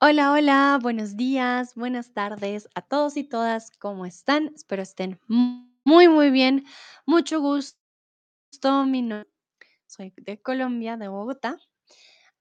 [0.00, 4.52] Hola, hola, buenos días, buenas tardes a todos y todas, ¿cómo están?
[4.54, 6.64] Espero estén mu- muy, muy bien.
[7.06, 7.76] Mucho gusto,
[9.86, 11.56] soy de Colombia, de Bogotá.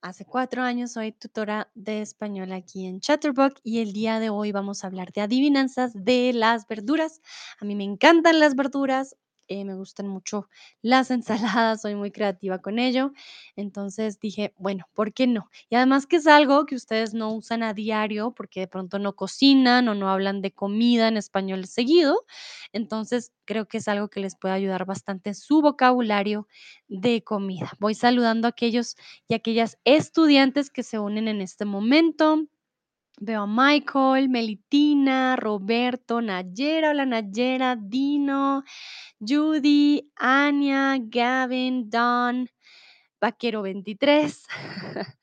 [0.02, 4.51] Hace cuatro años soy tutora de español aquí en Chatterbox y el día de hoy
[4.51, 7.21] vamos a hablar de adivinanzas de las verduras.
[7.60, 9.15] A mí me encantan las verduras,
[9.48, 10.50] eh, me gustan mucho
[10.82, 11.12] las
[11.64, 13.12] ensaladas, soy muy creativa con ello.
[13.56, 15.50] Entonces dije, bueno, ¿por qué no?
[15.69, 19.16] Y además que es algo que ustedes no usan a diario porque de pronto no
[19.16, 22.25] cocinan o no hablan de comida en español seguido.
[22.71, 26.47] Entonces creo que es algo que les puede ayudar bastante su vocabulario
[26.88, 27.71] de comida.
[27.80, 28.96] Voy saludando a aquellos
[29.28, 32.47] y aquellas estudiantes que se unen en este momento.
[33.20, 38.64] Veo a Michael, Melitina, Roberto, Nayera, hola Nayera, Dino,
[39.20, 42.50] Judy, Anya, Gavin, Don,
[43.22, 44.44] Vaquero 23,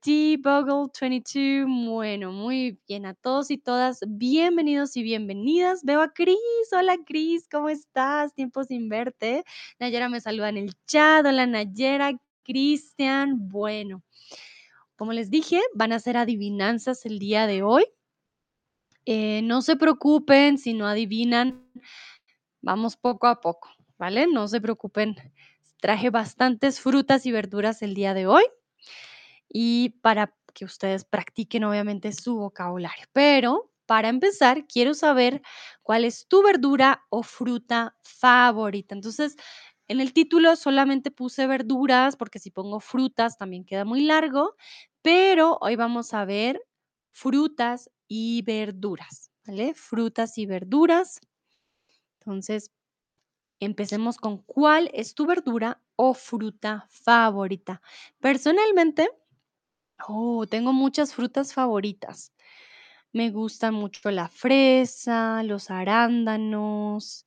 [0.00, 1.66] T-Bogle 22.
[1.88, 5.82] Bueno, muy bien a todos y todas, bienvenidos y bienvenidas.
[5.82, 6.38] Veo a Cris,
[6.72, 8.32] hola Cris, ¿cómo estás?
[8.34, 9.44] Tiempo sin verte.
[9.80, 12.12] Nayera me saluda en el chat, hola Nayera,
[12.44, 14.02] Cristian, bueno.
[15.00, 17.86] Como les dije, van a ser adivinanzas el día de hoy.
[19.06, 21.66] Eh, no se preocupen si no adivinan,
[22.60, 24.26] vamos poco a poco, ¿vale?
[24.26, 25.16] No se preocupen.
[25.80, 28.44] Traje bastantes frutas y verduras el día de hoy
[29.48, 33.06] y para que ustedes practiquen obviamente su vocabulario.
[33.14, 35.40] Pero para empezar, quiero saber
[35.82, 38.94] cuál es tu verdura o fruta favorita.
[38.94, 39.36] Entonces,
[39.90, 44.54] en el título solamente puse verduras porque si pongo frutas también queda muy largo,
[45.02, 46.60] pero hoy vamos a ver
[47.12, 49.74] frutas y verduras, ¿vale?
[49.74, 51.20] Frutas y verduras.
[52.20, 52.70] Entonces,
[53.60, 57.82] empecemos con cuál es tu verdura o fruta favorita.
[58.20, 59.10] Personalmente,
[60.08, 62.32] Oh, tengo muchas frutas favoritas.
[63.12, 67.24] Me gusta mucho la fresa, los arándanos,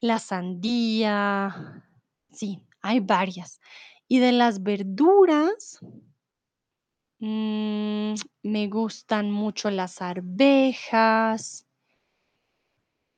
[0.00, 1.84] la sandía.
[2.32, 3.60] Sí, hay varias.
[4.08, 5.78] Y de las verduras,
[7.22, 11.66] mm, me gustan mucho las arvejas,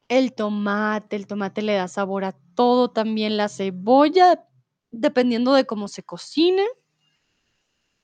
[0.08, 1.16] el tomate.
[1.16, 4.46] El tomate le da sabor a todo, también la cebolla,
[4.90, 6.64] dependiendo de cómo se cocine.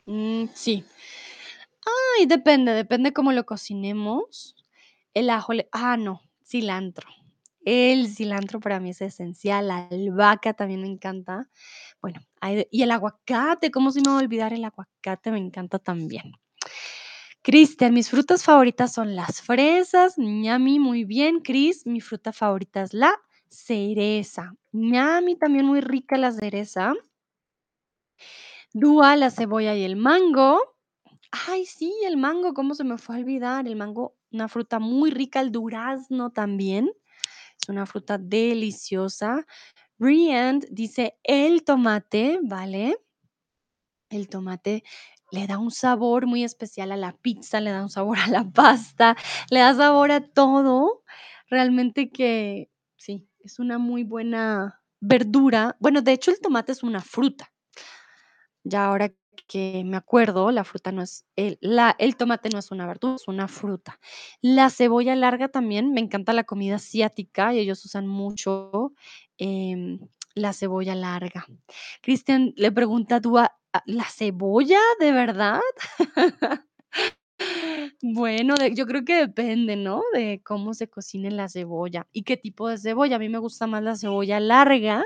[0.07, 0.85] Mm, sí,
[2.19, 4.57] Ay, depende, depende cómo lo cocinemos.
[5.15, 7.09] El ajo ah, no, cilantro.
[7.65, 11.49] El cilantro para mí es esencial, la albahaca también me encanta.
[12.03, 12.21] Bueno,
[12.71, 15.31] y el aguacate, ¿cómo se me va a olvidar el aguacate?
[15.31, 16.33] Me encanta también.
[17.43, 22.93] Cristian, mis frutas favoritas son las fresas, ñami, muy bien, Cris, mi fruta favorita es
[22.95, 23.13] la
[23.49, 24.55] cereza.
[24.73, 26.93] Ñami, también muy rica la cereza.
[28.73, 30.61] Dúa, la cebolla y el mango.
[31.33, 33.67] Ay, sí, el mango, ¿cómo se me fue a olvidar?
[33.67, 36.91] El mango, una fruta muy rica, el durazno también,
[37.61, 39.47] es una fruta deliciosa.
[40.01, 42.97] Briand dice el tomate, ¿vale?
[44.11, 44.83] El tomate
[45.31, 48.45] le da un sabor muy especial a la pizza, le da un sabor a la
[48.51, 49.17] pasta,
[49.51, 51.03] le da sabor a todo.
[51.49, 55.77] Realmente que sí, es una muy buena verdura.
[55.81, 57.51] Bueno, de hecho, el tomate es una fruta.
[58.65, 59.11] Ya ahora
[59.51, 61.59] que me acuerdo, la fruta no es el
[61.99, 64.01] el tomate no es una verdura, es una fruta.
[64.43, 68.95] La cebolla larga también, me encanta la comida asiática y ellos usan mucho,
[69.39, 70.01] em,
[70.37, 71.47] la cebolla larga.
[72.03, 73.23] Cristian le pregunta a
[73.75, 75.61] "¿Ah, la cebolla, de verdad?".
[78.03, 82.37] Bueno, de yo creo que depende, ¿no?, de cómo se cocine la cebolla y qué
[82.39, 83.17] tipo de cebolla.
[83.17, 85.05] A mí me gusta más la cebolla larga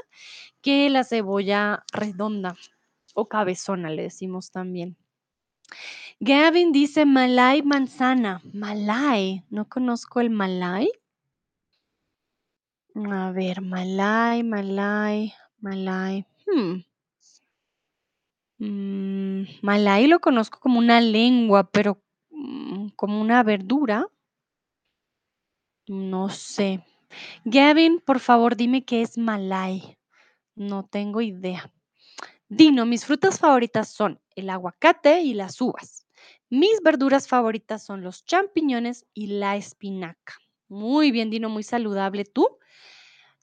[0.62, 2.56] que la cebolla redonda.
[3.15, 4.97] O cabezona, le decimos también.
[6.21, 8.41] Gavin dice malay manzana.
[8.53, 10.89] Malay, no conozco el malay.
[13.19, 16.25] A ver, malay, malay, malay.
[16.47, 16.83] Hmm,
[18.59, 24.09] mm, malay lo conozco como una lengua, pero mm, como una verdura,
[25.88, 26.85] no sé.
[27.44, 29.99] Gavin, por favor, dime qué es malay.
[30.56, 31.73] No tengo idea.
[32.49, 36.06] Dino, mis frutas favoritas son el aguacate y las uvas.
[36.50, 40.35] Mis verduras favoritas son los champiñones y la espinaca.
[40.69, 42.25] Muy bien, Dino, muy saludable.
[42.25, 42.58] ¿Tú?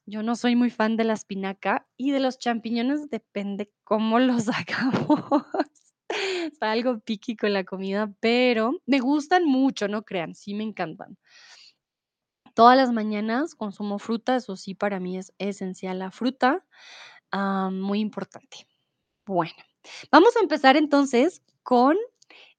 [0.05, 4.47] Yo no soy muy fan de la espinaca y de los champiñones depende cómo los
[4.49, 5.43] hagamos.
[6.59, 11.17] Soy algo picky con la comida, pero me gustan mucho, no crean, sí me encantan.
[12.53, 16.65] Todas las mañanas consumo fruta, eso sí, para mí es esencial la fruta,
[17.31, 18.67] ah, muy importante.
[19.31, 19.53] Bueno,
[20.11, 21.95] vamos a empezar entonces con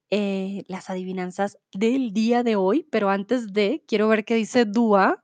[0.09, 5.23] eh, las adivinanzas del día de hoy, pero antes de, quiero ver qué dice Dúa.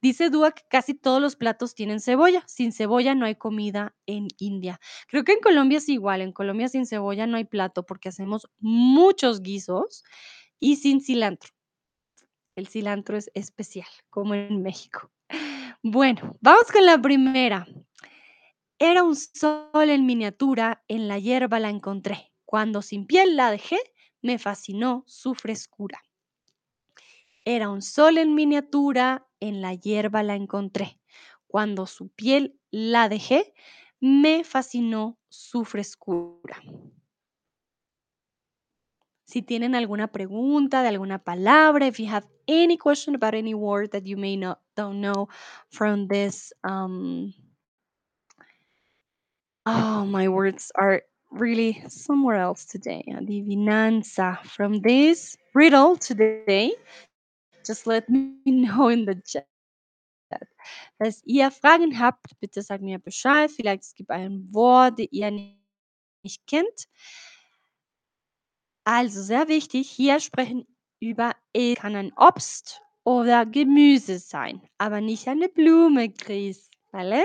[0.00, 2.42] Dice Dúa que casi todos los platos tienen cebolla.
[2.46, 4.80] Sin cebolla no hay comida en India.
[5.08, 6.22] Creo que en Colombia es igual.
[6.22, 10.04] En Colombia sin cebolla no hay plato porque hacemos muchos guisos
[10.58, 11.50] y sin cilantro.
[12.56, 15.10] El cilantro es especial, como en México.
[15.82, 17.66] Bueno, vamos con la primera.
[18.80, 22.32] Era un sol en miniatura, en la hierba la encontré.
[22.44, 23.78] Cuando sin piel la dejé,
[24.22, 26.00] me fascinó su frescura.
[27.44, 31.00] Era un sol en miniatura, en la hierba la encontré.
[31.48, 33.52] Cuando su piel la dejé,
[34.00, 36.62] me fascinó su frescura.
[39.24, 43.90] Si tienen alguna pregunta de alguna palabra, if you have any question about any word
[43.90, 45.28] that you may not don't know
[45.68, 47.34] from this um
[49.68, 53.04] oh my words are really somewhere else today.
[53.08, 56.72] Adivinanza from this riddle today.
[57.66, 59.46] Just let me know in the chat.
[60.98, 63.50] Falls ihr Fragen habt, bitte sagt mir Bescheid.
[63.50, 66.88] Vielleicht es gibt ein Wort, das ihr nicht kennt.
[68.84, 70.66] Also sehr wichtig, hier sprechen
[71.00, 77.22] über E kann ein Obst oder Gemüse sein, aber nicht eine Blume, Chris, ¿vale?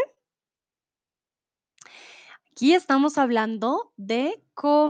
[2.53, 4.87] Aquí estamos hablando de comida.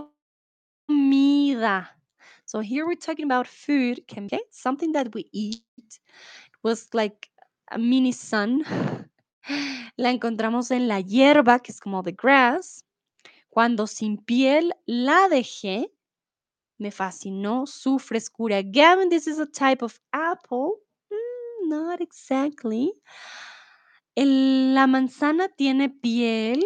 [2.43, 4.41] So here we're talking about food, okay?
[4.51, 5.63] Something that we eat.
[5.77, 6.01] It
[6.61, 7.31] was like
[7.71, 8.65] a mini sun.
[9.95, 12.83] La encontramos en la hierba, que es como the grass.
[13.49, 15.89] Cuando sin piel la dejé,
[16.77, 18.61] me fascinó su frescura.
[18.61, 20.81] Gavin, this is a type of apple.
[21.09, 22.91] Mm, not exactly.
[24.17, 26.61] La manzana tiene piel,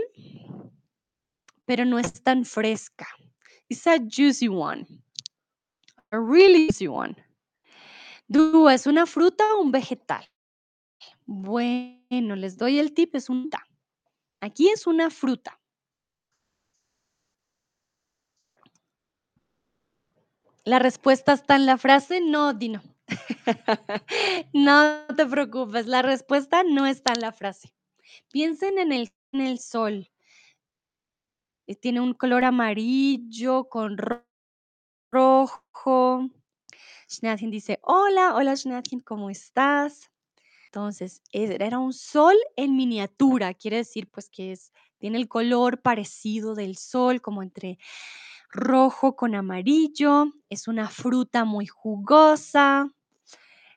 [1.68, 3.06] pero no es tan fresca.
[3.68, 4.88] It's a juicy one.
[6.12, 7.16] A really juicy one.
[8.30, 10.26] Dúa, ¿es una fruta o un vegetal?
[11.26, 13.68] Bueno, les doy el tip, es un ta.
[14.40, 15.60] Aquí es una fruta.
[20.64, 22.22] ¿La respuesta está en la frase?
[22.22, 22.82] No, Dino.
[24.54, 27.74] No te preocupes, la respuesta no está en la frase.
[28.32, 30.10] Piensen en el, en el sol.
[31.68, 34.26] Eh, Tiene un color amarillo con ro-
[35.12, 36.30] rojo.
[37.10, 40.12] Schnathin dice, hola, hola Schnathin, ¿cómo estás?
[40.68, 45.82] Entonces, es- era un sol en miniatura, quiere decir pues que es, tiene el color
[45.82, 47.80] parecido del sol, como entre
[48.52, 50.34] rojo con amarillo.
[50.50, 52.90] Es una fruta muy jugosa.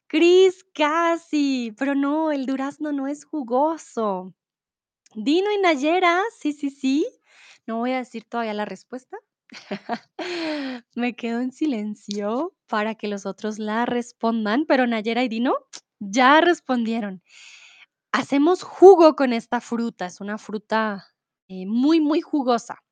[0.09, 4.35] Cris, casi, pero no, el durazno no es jugoso.
[5.15, 7.07] Dino y Nayera, sí, sí, sí.
[7.67, 9.17] No voy a decir todavía la respuesta.
[10.95, 15.55] Me quedo en silencio para que los otros la respondan, pero Nayera y Dino
[15.99, 17.23] ya respondieron.
[18.13, 21.07] Hacemos jugo con esta fruta, es una fruta
[21.49, 22.83] eh, muy, muy jugosa.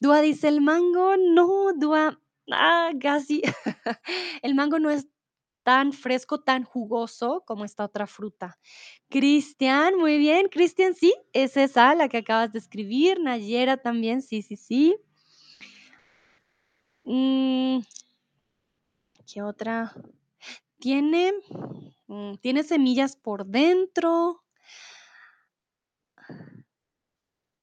[0.00, 2.18] Dua dice, el mango, no, Dua,
[2.50, 3.42] ah, casi.
[4.42, 5.06] el mango no es
[5.62, 8.58] tan fresco, tan jugoso como esta otra fruta.
[9.08, 10.48] Cristian, muy bien.
[10.48, 13.20] Cristian, sí, es esa la que acabas de escribir.
[13.20, 14.96] Nayera también, sí, sí, sí.
[17.04, 17.80] Mm,
[19.26, 19.94] ¿Qué otra?
[20.78, 21.32] Tiene,
[22.06, 24.42] mm, tiene semillas por dentro.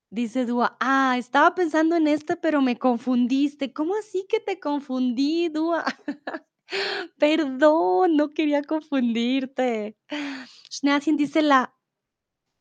[0.09, 3.73] Dice Dúa, ah, estaba pensando en este, pero me confundiste.
[3.73, 5.83] ¿Cómo así que te confundí, Dúa?
[7.19, 9.97] Perdón, no quería confundirte.
[10.71, 11.73] Schnatchen dice la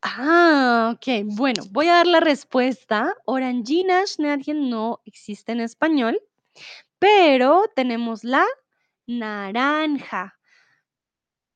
[0.03, 1.23] Ah, okey.
[1.25, 3.15] Bueno, voy a dar la respuesta.
[3.25, 6.21] Orangina Schnatchen no existe en español,
[6.99, 8.45] pero tenemos la
[9.07, 10.36] naranja.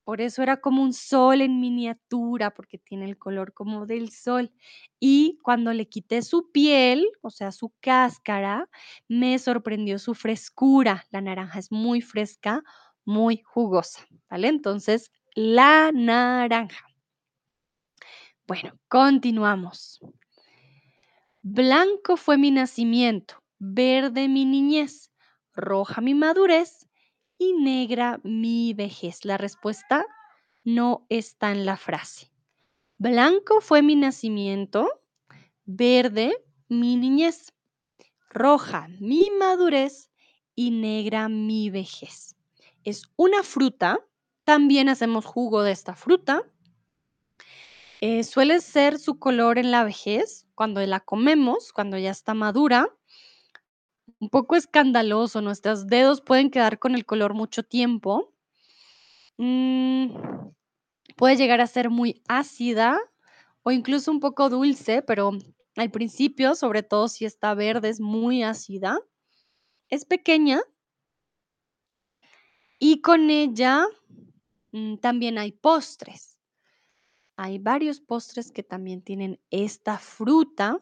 [0.03, 4.51] Por eso era como un sol en miniatura, porque tiene el color como del sol.
[4.99, 8.67] Y cuando le quité su piel, o sea, su cáscara,
[9.07, 11.05] me sorprendió su frescura.
[11.11, 12.63] La naranja es muy fresca,
[13.05, 14.47] muy jugosa, ¿vale?
[14.47, 16.85] Entonces, la naranja.
[18.47, 19.99] Bueno, continuamos.
[21.43, 25.11] Blanco fue mi nacimiento, verde mi niñez,
[25.53, 26.87] roja mi madurez
[27.41, 29.25] y negra mi vejez.
[29.25, 30.05] La respuesta
[30.63, 32.29] no está en la frase.
[32.99, 34.87] Blanco fue mi nacimiento,
[35.65, 36.37] verde
[36.69, 37.51] mi niñez,
[38.29, 40.11] roja mi madurez
[40.53, 42.35] y negra mi vejez.
[42.83, 43.99] Es una fruta,
[44.43, 46.43] también hacemos jugo de esta fruta.
[48.01, 52.95] Eh, suele ser su color en la vejez, cuando la comemos, cuando ya está madura.
[54.21, 58.31] Un poco escandaloso, nuestros dedos pueden quedar con el color mucho tiempo.
[59.37, 60.13] Mm,
[61.17, 62.99] puede llegar a ser muy ácida
[63.63, 65.31] o incluso un poco dulce, pero
[65.75, 68.99] al principio, sobre todo si está verde, es muy ácida.
[69.89, 70.61] Es pequeña
[72.77, 73.85] y con ella,
[74.71, 76.37] mm, también hay postres.
[77.37, 80.79] Hay varios postres que también tienen esta fruta.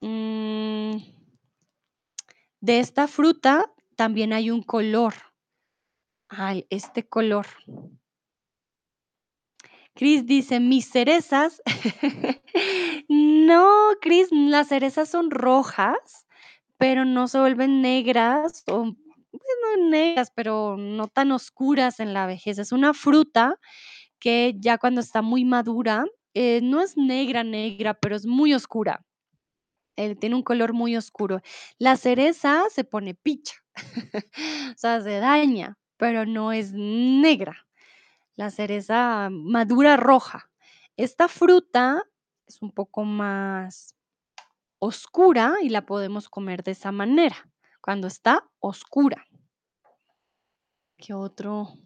[0.00, 1.15] Mm,
[2.66, 5.14] de esta fruta también hay un color.
[6.28, 7.46] Ay, este color.
[9.94, 11.62] Cris dice: "Mis cerezas".
[13.08, 13.68] No,
[14.00, 16.26] Cris, las cerezas son rojas,
[16.78, 22.58] pero no se vuelven negras o, bueno, negras, pero no tan oscuras en la vejez.
[22.58, 23.58] Es una fruta
[24.20, 26.04] que ya cuando está muy madura,
[26.34, 29.04] eh, no es negra, negra, pero es muy oscura.
[29.96, 31.40] Eh, tiene un color muy oscuro.
[31.78, 33.54] La cereza se pone picha,
[34.74, 37.66] o sea, se daña, pero no es negra.
[38.36, 40.50] La cereza madura roja.
[40.96, 42.02] Esta fruta
[42.46, 43.94] es un poco más
[44.78, 47.50] oscura y la podemos comer de esa manera,
[47.80, 49.26] cuando está oscura.
[50.98, 51.78] ¿Qué otro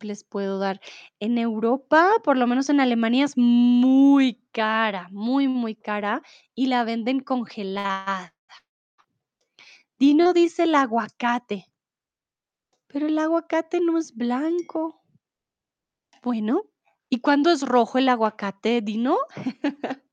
[0.00, 0.80] les puedo dar?
[1.20, 6.22] En Europa, por lo menos en Alemania, es muy cara, muy, muy cara
[6.54, 8.34] y la venden congelada.
[9.98, 11.66] Dino dice el aguacate.
[12.86, 15.02] Pero el aguacate no es blanco.
[16.22, 16.62] Bueno,
[17.08, 19.18] ¿y cuándo es rojo el aguacate, Dino?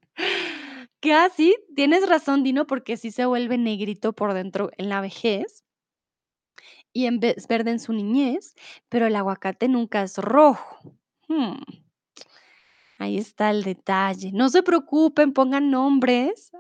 [1.01, 1.31] Que, ah,
[1.77, 5.63] tienes razón, Dino, porque sí se vuelve negrito por dentro en la vejez
[6.93, 8.55] y en vez verde en su niñez,
[8.89, 10.79] pero el aguacate nunca es rojo.
[11.27, 11.61] Mm,
[12.97, 14.31] ahí está el detalle.
[14.33, 16.51] No se preocupen, pongan nombres.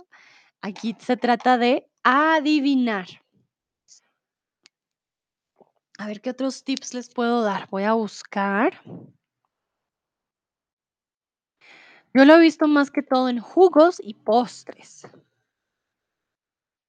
[0.61, 3.07] Aquí se trata de adivinar.
[5.97, 7.67] A ver qué otros tips les puedo dar.
[7.69, 8.81] Voy a buscar.
[12.13, 15.07] Yo lo he visto más que todo en jugos y postres.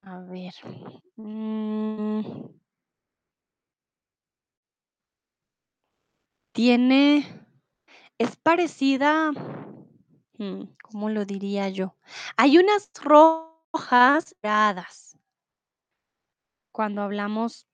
[0.03, 0.55] A ver,
[1.17, 2.60] mm.
[6.53, 7.47] Tiene
[8.19, 9.31] es parecida,
[10.39, 11.97] mm, ¿cómo lo diría yo?
[12.37, 15.17] Hay unas rojas doradas
[16.73, 17.67] cuando hablamos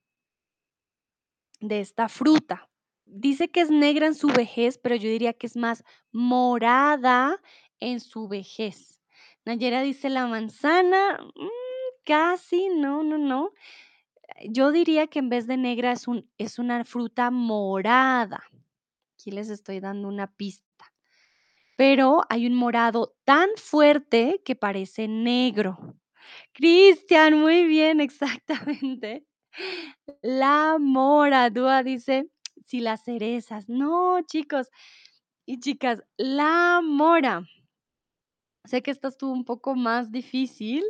[1.59, 2.69] de esta fruta.
[3.05, 7.41] Dice que es negra en su vejez, pero yo diría que es más morada
[7.79, 9.01] en su vejez.
[9.45, 11.47] Nayera dice la manzana, mm,
[12.05, 13.51] casi, no, no, no.
[14.49, 18.43] Yo diría que en vez de negra es un es una fruta morada.
[19.17, 20.85] Aquí les estoy dando una pista.
[21.75, 25.77] Pero hay un morado tan fuerte que parece negro.
[26.53, 29.25] Cristian, muy bien, exactamente.
[30.21, 32.29] La mora, Dúa dice:
[32.65, 33.69] "Sí, las cerezas".
[33.69, 34.69] No, chicos
[35.45, 37.43] y chicas, la mora.
[38.65, 40.83] Sé que esta estuvo un poco más difícil.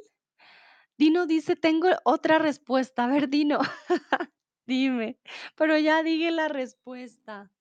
[0.98, 3.05] Dino dice: "Tengo otra respuesta".
[3.05, 3.60] A ver, Dino,
[4.67, 5.19] dime,
[5.55, 7.51] pero ya dije la respuesta.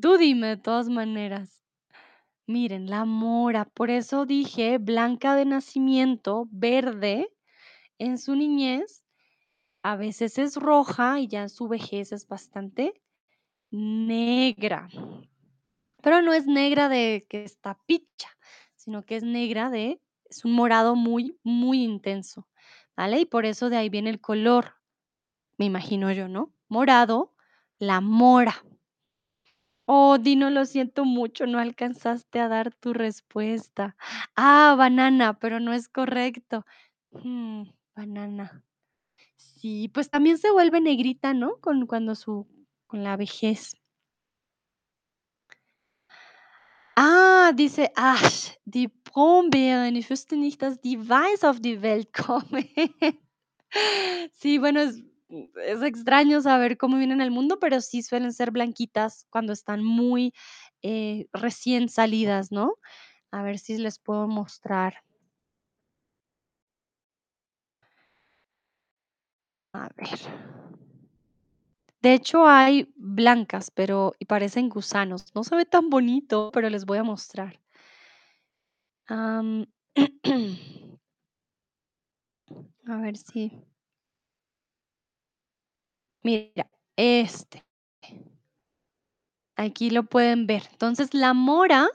[0.00, 1.60] Tú dime, de todas maneras.
[2.46, 7.28] Miren, la mora, por eso dije blanca de nacimiento, verde
[7.98, 9.04] en su niñez,
[9.82, 13.00] a veces es roja y ya en su vejez es bastante
[13.70, 14.88] negra.
[16.02, 18.30] Pero no es negra de que está picha,
[18.76, 22.48] sino que es negra de es un morado muy, muy intenso,
[22.96, 23.20] ¿vale?
[23.20, 24.76] Y por eso de ahí viene el color,
[25.58, 26.52] me imagino yo, ¿no?
[26.68, 27.34] Morado,
[27.78, 28.64] la mora.
[29.88, 33.96] Oh, Dino, lo siento mucho, no alcanzaste a dar tu respuesta.
[34.36, 36.64] Ah, banana, pero no es correcto.
[37.10, 37.64] Mm,
[37.96, 38.62] banana.
[39.36, 41.58] Sí, pues también se vuelve negrita, ¿no?
[41.60, 42.46] Con cuando su
[42.88, 43.74] con la vejez.
[46.96, 49.96] Ah, dice Ash, die Brombeeren.
[49.96, 52.68] Ich wüsste nicht, dass die weiß auf die Welt kommen.
[54.34, 55.02] Sí, bueno, es
[55.66, 60.32] es extraño saber cómo vienen al mundo, pero sí suelen ser blanquitas cuando están muy,
[60.82, 62.74] eh, recién salidas, ¿no?
[63.32, 64.96] A ver si les puedo mostrar.
[69.74, 70.20] A ver.
[72.02, 75.34] De hecho, hay blancas, pero y parecen gusanos.
[75.34, 77.58] No se ve tan bonito, pero les voy a mostrar.
[82.86, 83.50] A ver si
[86.24, 87.64] Mira, este.
[89.56, 90.62] Aquí lo pueden ver.
[90.72, 91.88] Entonces, la mora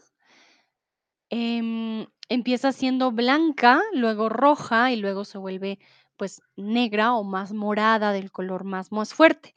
[1.32, 5.80] em, empieza siendo blanca, luego roja y luego se vuelve
[6.16, 9.54] pues negra o más morada, del color más más fuerte.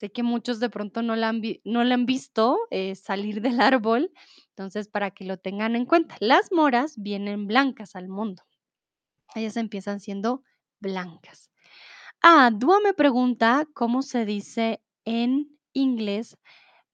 [0.00, 3.60] Sé que muchos de pronto no la han no la han visto, eh, salir del
[3.60, 4.12] árbol,
[4.50, 6.16] entonces para que lo tengan en cuenta.
[6.20, 8.42] Las moras vienen blancas al mundo.
[9.34, 10.42] Ellas empiezan siendo
[10.80, 11.50] blancas.
[12.22, 16.36] Ah, Dúa me pregunta cómo se dice en inglés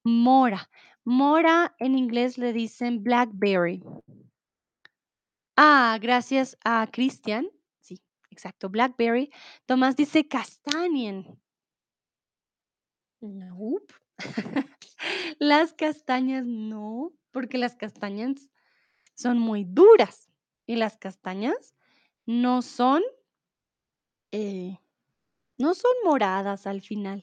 [0.04, 0.70] mora.
[1.04, 3.82] Mora en inglés le dicen blackberry.
[5.56, 7.48] Ah, gracias a Cristian.
[7.80, 9.32] Sí, exacto, blackberry.
[9.66, 11.40] Tomás dice castañen.
[13.20, 13.94] Nope.
[15.38, 18.48] Las castañas no, porque las castañas
[19.14, 20.30] son muy duras
[20.66, 21.74] y las castañas
[22.24, 23.02] no son,
[24.32, 24.78] eh,
[25.58, 27.22] no son moradas al final.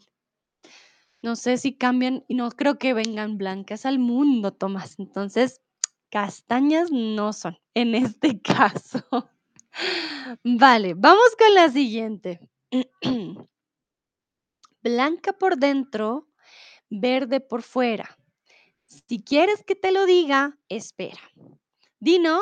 [1.22, 5.00] No sé si cambian y no creo que vengan blancas al mundo, Tomás.
[5.00, 5.62] Entonces,
[6.10, 9.04] castañas no son en este caso.
[10.44, 12.40] Vale, vamos con la siguiente.
[14.84, 16.28] Blanca por dentro,
[16.90, 18.18] verde por fuera.
[19.08, 21.22] Si quieres que te lo diga, espera.
[22.00, 22.42] Dino,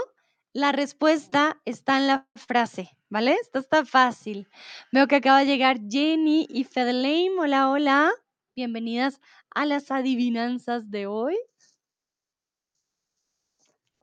[0.53, 3.35] la respuesta está en la frase, ¿vale?
[3.41, 4.47] Esto está fácil.
[4.91, 7.39] Veo que acaba de llegar Jenny y Fedeleim.
[7.39, 8.11] Hola, hola.
[8.55, 11.37] Bienvenidas a las adivinanzas de hoy.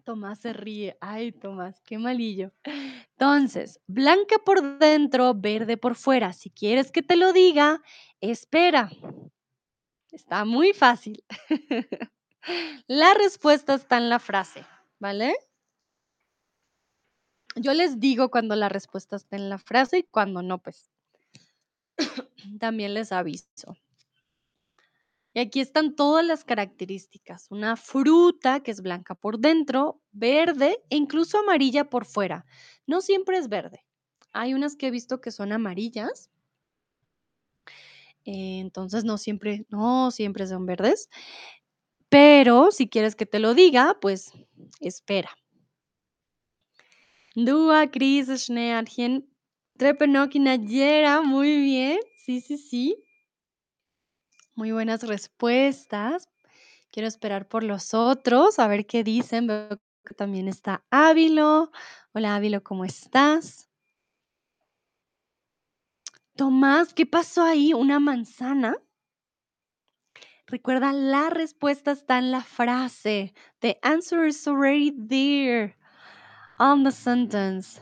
[0.05, 0.97] Tomás se ríe.
[1.02, 2.50] Ay, Tomás, qué malillo.
[3.11, 6.33] Entonces, blanca por dentro, verde por fuera.
[6.33, 7.83] Si quieres que te lo diga,
[8.23, 8.90] espera.
[10.11, 11.23] Está muy fácil.
[12.87, 14.64] La respuesta está en la frase,
[14.99, 15.37] ¿vale?
[17.61, 20.91] Yo les digo cuando la respuesta está en la frase y cuando no, pues
[22.61, 23.77] también les aviso.
[25.35, 27.47] Y aquí están todas las características.
[27.50, 32.45] Una fruta que es blanca por dentro, verde e incluso amarilla por fuera.
[32.87, 33.85] No siempre es verde.
[34.33, 36.31] Hay unas que he visto que son amarillas.
[38.25, 41.09] entonces no siempre, no siempre son verdes.
[42.09, 44.33] Pero si quieres que te lo diga, pues
[44.81, 45.31] espera.
[47.44, 49.24] Dúa, Cris, Schneerchen,
[49.79, 52.01] Trepenoki, Nayera, muy bien.
[52.27, 53.05] Sí, sí, sí.
[54.57, 56.29] Muy buenas respuestas.
[56.90, 59.46] Quiero esperar por los otros, a ver qué dicen.
[59.46, 61.70] Veo que también está Ávilo.
[62.12, 63.68] Hola, Ávilo, ¿cómo estás?
[66.35, 67.72] Tomás, ¿qué pasó ahí?
[67.72, 68.77] ¿Una manzana?
[70.48, 73.33] Recuerda, la respuesta está en la frase.
[73.61, 75.79] The answer is already there
[76.59, 77.81] on the sentence.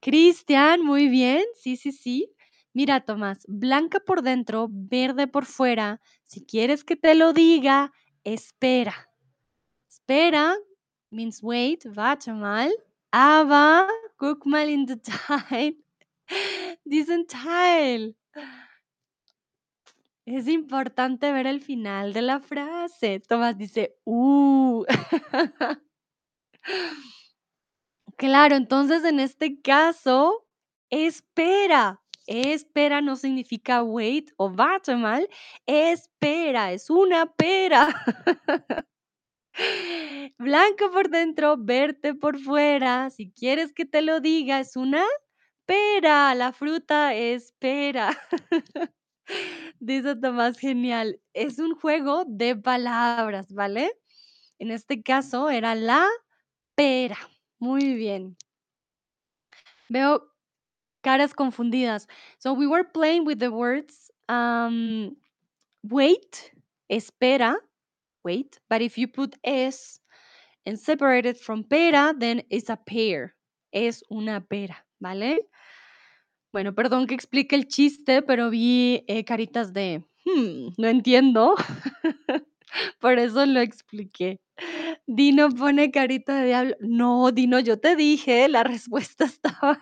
[0.00, 1.44] Cristian, muy bien.
[1.60, 2.32] Sí, sí, sí.
[2.74, 6.00] Mira, Tomás, blanca por dentro, verde por fuera.
[6.26, 7.92] Si quieres que te lo diga,
[8.24, 8.94] espera.
[9.88, 10.56] Espera
[11.10, 12.72] means wait, warte mal.
[13.12, 13.88] Aber
[14.18, 15.76] guck mal in the Teil.
[16.84, 18.16] Diesen Teil.
[20.24, 23.20] Es importante ver el final de la frase.
[23.20, 24.84] Tomás dice, uh.
[28.18, 30.46] Claro, entonces en este caso,
[30.90, 32.00] espera.
[32.26, 35.28] Espera no significa wait o warte mal.
[35.66, 37.88] Espera, es una pera.
[40.38, 43.10] Blanco por dentro, verde por fuera.
[43.10, 45.04] Si quieres que te lo diga, es una
[45.66, 46.34] pera.
[46.34, 48.10] La fruta es pera.
[49.80, 51.20] Dice Tomás, genial.
[51.34, 53.92] Es un juego de palabras, ¿vale?
[54.58, 56.06] En este caso era la
[56.76, 57.18] pera.
[57.62, 58.36] Muy bien.
[59.88, 60.22] Veo
[61.02, 62.08] caras confundidas.
[62.38, 65.16] So we were playing with the words um,
[65.84, 66.52] wait,
[66.90, 67.56] espera,
[68.24, 68.58] wait.
[68.70, 70.00] But if you put es
[70.66, 73.34] and separate it from pera, then it's a pear.
[73.72, 75.38] Es una pera, ¿vale?
[76.52, 81.54] Bueno, perdón que explique el chiste, pero vi eh, caritas de, "Hmm, no entiendo.
[83.00, 84.40] Por eso lo expliqué.
[85.06, 86.76] Dino pone carita de diablo.
[86.80, 89.78] No, Dino, yo te dije, la respuesta estaba,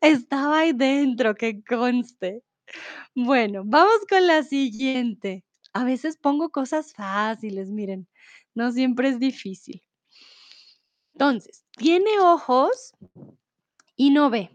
[0.00, 2.42] estaba ahí dentro, que conste.
[3.14, 5.44] Bueno, vamos con la siguiente.
[5.72, 8.08] A veces pongo cosas fáciles, miren,
[8.54, 9.82] no siempre es difícil.
[11.14, 12.94] Entonces, tiene ojos
[13.96, 14.50] y no ve.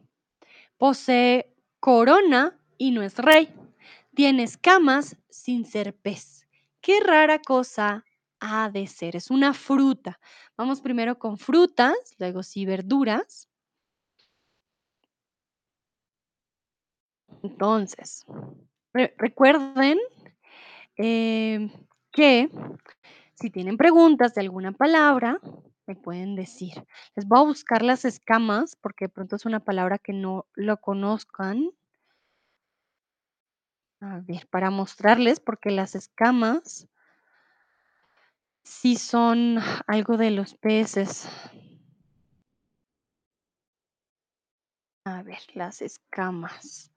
[0.78, 3.54] Posee corona y no es rey.
[4.16, 6.35] Tiene escamas sin ser pez.
[6.86, 8.06] Qué rara cosa
[8.39, 9.15] ha de ser.
[9.17, 10.19] Es una fruta.
[10.58, 13.50] Vamos primero con frutas, luego sí verduras.
[17.43, 18.26] Entonces,
[18.93, 19.98] re- recuerden
[20.98, 21.69] em,
[22.12, 22.50] que
[23.36, 25.39] si tienen preguntas de alguna palabra,
[25.88, 26.74] me pueden decir.
[27.15, 30.78] Les voy a buscar las escamas, porque de pronto es una palabra que no lo
[30.78, 31.71] conozcan.
[34.08, 36.88] A ver, para mostrarles, porque las escamas
[38.63, 41.28] sí son algo de los peces.
[45.06, 46.91] A ver, las escamas.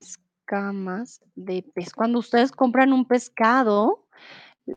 [0.00, 1.92] Escamas de pez.
[1.92, 4.06] Cuando ustedes compran un pescado,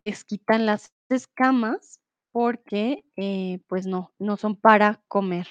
[0.06, 2.00] les quitan las escamas
[2.32, 5.48] porque, eh, pues no, no son para comer.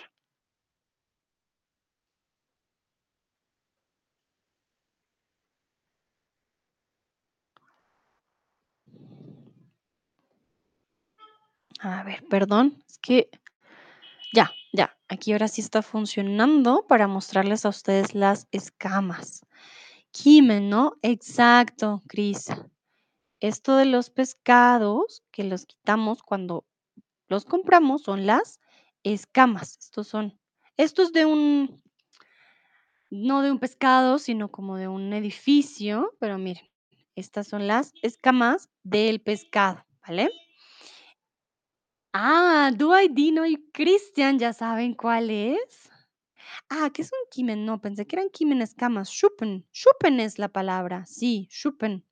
[11.81, 13.31] A ver, perdón, es que
[14.33, 19.47] ya, ya, aquí ahora sí está funcionando para mostrarles a ustedes las escamas.
[20.11, 20.97] Quimen, ¿no?
[21.03, 22.47] Exacto, Cris.
[23.41, 26.67] Esto de los pescados que los quitamos cuando
[27.29, 28.59] los compramos son las
[29.05, 29.79] escamas.
[29.79, 30.37] Estos son,
[30.77, 31.81] esto es de un,
[33.11, 36.69] no de un pescado, sino como de un edificio, pero miren,
[37.15, 40.31] estas son las escamas del pescado, ¿vale?
[42.13, 45.91] Ah, Dua, Dino y Cristian, ¿ya saben cuál es?
[46.71, 47.65] Ah, ¿qué es un quimen?
[47.67, 49.11] No, pensé que eran quimen escamas.
[49.11, 49.67] Schuppen.
[49.73, 51.05] Schuppen es la palabra.
[51.07, 52.05] Sí, Schuppen.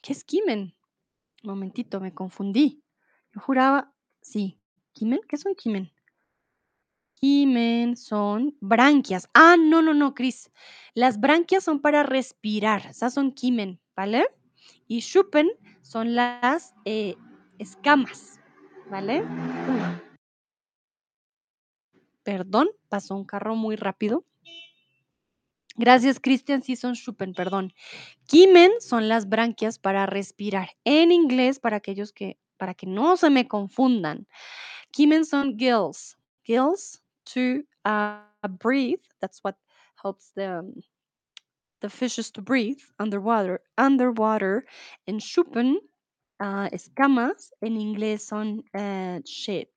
[0.00, 0.74] ¿Qué es quimen?
[1.42, 2.82] Momentito, me confundí.
[3.34, 4.58] Yo juraba, sí.
[4.92, 5.20] ¿Quimen?
[5.28, 5.92] ¿Qué son quimen?
[7.14, 9.28] Quimen son branquias.
[9.34, 10.50] Ah, no, no, no, Cris.
[10.94, 12.86] Las branquias son para respirar.
[12.86, 14.26] Esas son quimen, ¿vale?
[14.88, 15.50] Y Schuppen
[15.82, 17.16] son las eh,
[17.58, 18.39] escamas,
[18.90, 19.24] ¿vale?
[22.22, 24.24] Perdón, pasó un carro muy rápido.
[25.76, 26.62] Gracias, Cristian.
[26.62, 27.72] Sí, son Schuppen, perdón.
[28.26, 30.70] Quimen son las branquias para respirar.
[30.84, 34.26] En inglés, para aquellos que, para que no se me confundan,
[34.90, 36.18] quimen son gills.
[36.44, 39.00] Gills to uh, breathe.
[39.20, 39.56] That's what
[40.02, 40.62] helps the,
[41.80, 43.62] the fishes to breathe underwater.
[43.78, 44.66] Underwater.
[45.06, 45.78] En Schuppen,
[46.40, 49.68] uh, escamas, en inglés son uh, shade.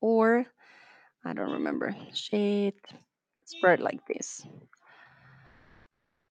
[0.00, 0.46] Or,
[1.24, 2.80] I don't remember, shade,
[3.44, 4.46] spread like this.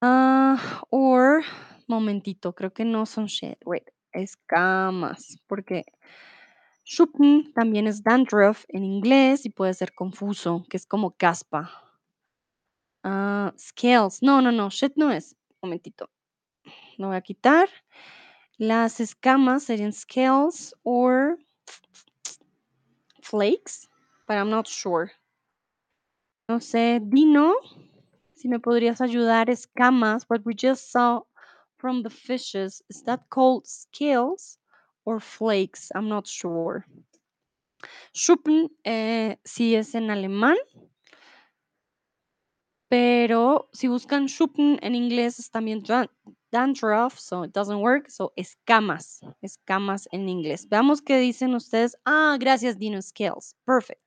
[0.02, 1.44] Ah, or,
[1.88, 5.84] momentito, creo que no son shade, wait, escamas, porque
[6.84, 11.70] Schuppen también es dandruff en inglés y puede ser confuso, que es como caspa.
[13.04, 15.36] Ah, scales, no, no, no, shit no es.
[15.62, 16.10] Momentito,
[16.98, 17.70] lo voy a quitar.
[18.62, 21.36] Las escamas serían scales or
[23.24, 23.90] flakes,
[24.28, 25.12] but I'm not sure.
[26.48, 27.56] No sé, Dino,
[28.36, 31.22] si me podrías ayudar, escamas, what we just saw
[31.78, 34.60] from the fishes, is that called scales
[35.06, 35.90] or flakes?
[35.96, 36.86] I'm not sure.
[38.14, 40.58] Schuppen eh, sí es en alemán,
[42.88, 45.82] pero si buscan Schuppen en inglés es también
[46.52, 50.68] dandruff, so it doesn't work, so escamas, escamas en inglés.
[50.70, 51.98] Veamos qué dicen ustedes.
[52.06, 54.02] Ah, gracias, Dino, scales, perfect.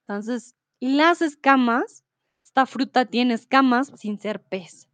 [0.00, 2.04] Entonces, las escamas,
[2.44, 4.88] esta fruta tiene escamas sin ser pez.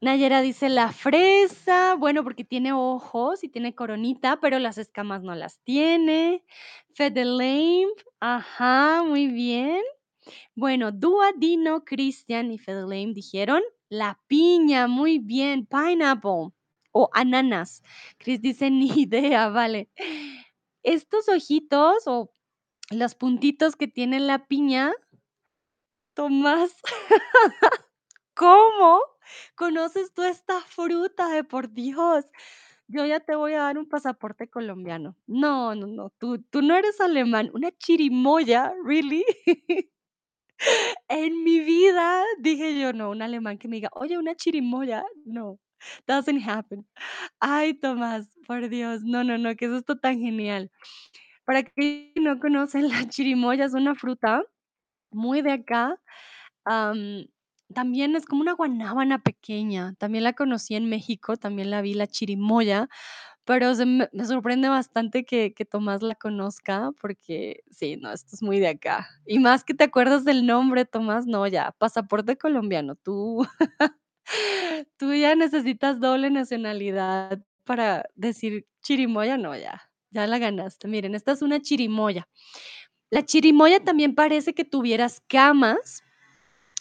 [0.00, 5.34] Nayera dice la fresa, bueno, porque tiene ojos y tiene coronita, pero las escamas no
[5.34, 6.44] las tiene.
[6.94, 7.88] Fedelame,
[8.20, 9.82] ajá, muy bien.
[10.54, 15.66] Bueno, Dua, Dino, Christian y Fedelame dijeron la piña, muy bien.
[15.66, 16.52] Pineapple
[16.92, 17.82] o ananas.
[18.18, 19.90] Chris dice ni idea, vale.
[20.82, 22.30] Estos ojitos o
[22.90, 24.92] los puntitos que tiene la piña,
[26.14, 26.74] Tomás,
[28.34, 29.00] ¿cómo
[29.54, 31.28] conoces tú esta fruta?
[31.28, 32.24] De por Dios,
[32.88, 35.16] yo ya te voy a dar un pasaporte colombiano.
[35.26, 39.24] No, no, no, tú, tú no eres alemán, una chirimoya, ¿really?
[41.08, 45.58] En mi vida dije yo, no, un alemán que me diga, oye, una chirimoya, no,
[46.06, 46.86] doesn't happen.
[47.40, 50.70] Ay, Tomás, por Dios, no, no, no, ¿qué es esto tan genial?
[51.44, 54.42] Para que no conocen, la chirimoya es una fruta
[55.12, 56.00] muy de acá,
[56.64, 57.26] am,
[57.74, 62.06] también es como una guanábana pequeña, también la conocí en México, también la vi, la
[62.06, 62.88] chirimoya,
[63.46, 68.34] pero se me me sorprende bastante que que Tomás la conozca, porque sí, no, esto
[68.34, 69.08] es muy de acá.
[69.24, 73.46] Y más que te acuerdas del nombre, Tomás, no, ya, pasaporte colombiano, tú
[74.98, 80.88] tú ya necesitas doble nacionalidad para decir chirimoya, no, ya, ya la ganaste.
[80.88, 82.28] Miren, esta es una chirimoya.
[83.10, 86.02] La chirimoya también parece que tuviera escamas,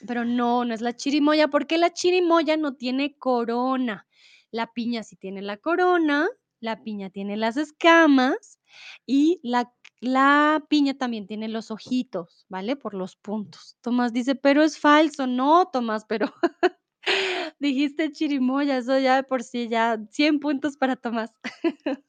[0.07, 4.07] pero no, no es la chirimoya, porque la chirimoya no tiene corona.
[4.49, 6.27] La piña sí tiene la corona
[6.59, 8.59] la piña tiene las escamas
[9.05, 12.75] y la la piña también tiene los ojitos, ¿vale?
[12.75, 13.77] Por los puntos.
[13.81, 15.25] Tomás dice: "Pero es falso".
[15.27, 16.33] No, Tomás, pero
[17.59, 21.31] dijiste chirimoya, eso ya de por sí ya 100 puntos para Tomás.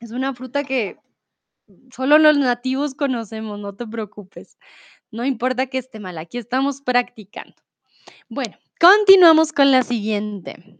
[0.00, 0.98] Es una fruta que
[1.94, 4.58] solo los nativos conocemos, no te preocupes.
[5.10, 7.54] No importa que esté mal, aquí estamos practicando.
[8.28, 10.78] Bueno, continuamos con la siguiente.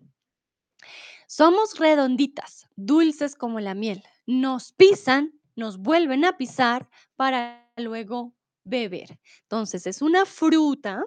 [1.33, 4.03] Somos redonditas, dulces como la miel.
[4.27, 9.21] Nos pisan, nos vuelven a pisar para luego beber.
[9.43, 11.05] Entonces, es una fruta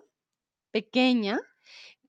[0.72, 1.42] pequeña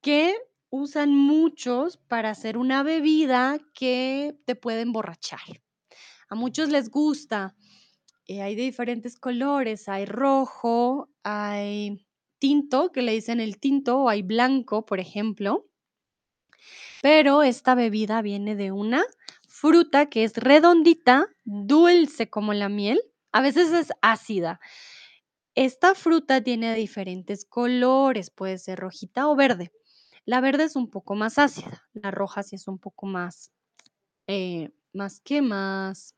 [0.01, 0.33] que
[0.69, 5.61] usan muchos para hacer una bebida que te puede emborrachar.
[6.29, 7.53] A muchos les gusta,
[8.27, 12.07] eh, hay de diferentes colores, hay rojo, hay
[12.39, 15.67] tinto, que le dicen el tinto, o hay blanco, por ejemplo.
[17.01, 19.03] Pero esta bebida viene de una
[19.47, 23.01] fruta que es redondita, dulce como la miel,
[23.31, 24.59] a veces es ácida.
[25.55, 29.71] Esta fruta tiene diferentes colores, puede ser rojita o verde.
[30.25, 33.51] La verde es un poco más ácida, la roja sí es un poco más,
[34.27, 36.15] eh, más que más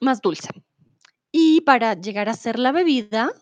[0.00, 0.48] más dulce.
[1.30, 3.32] Y para llegar a hacer la bebida,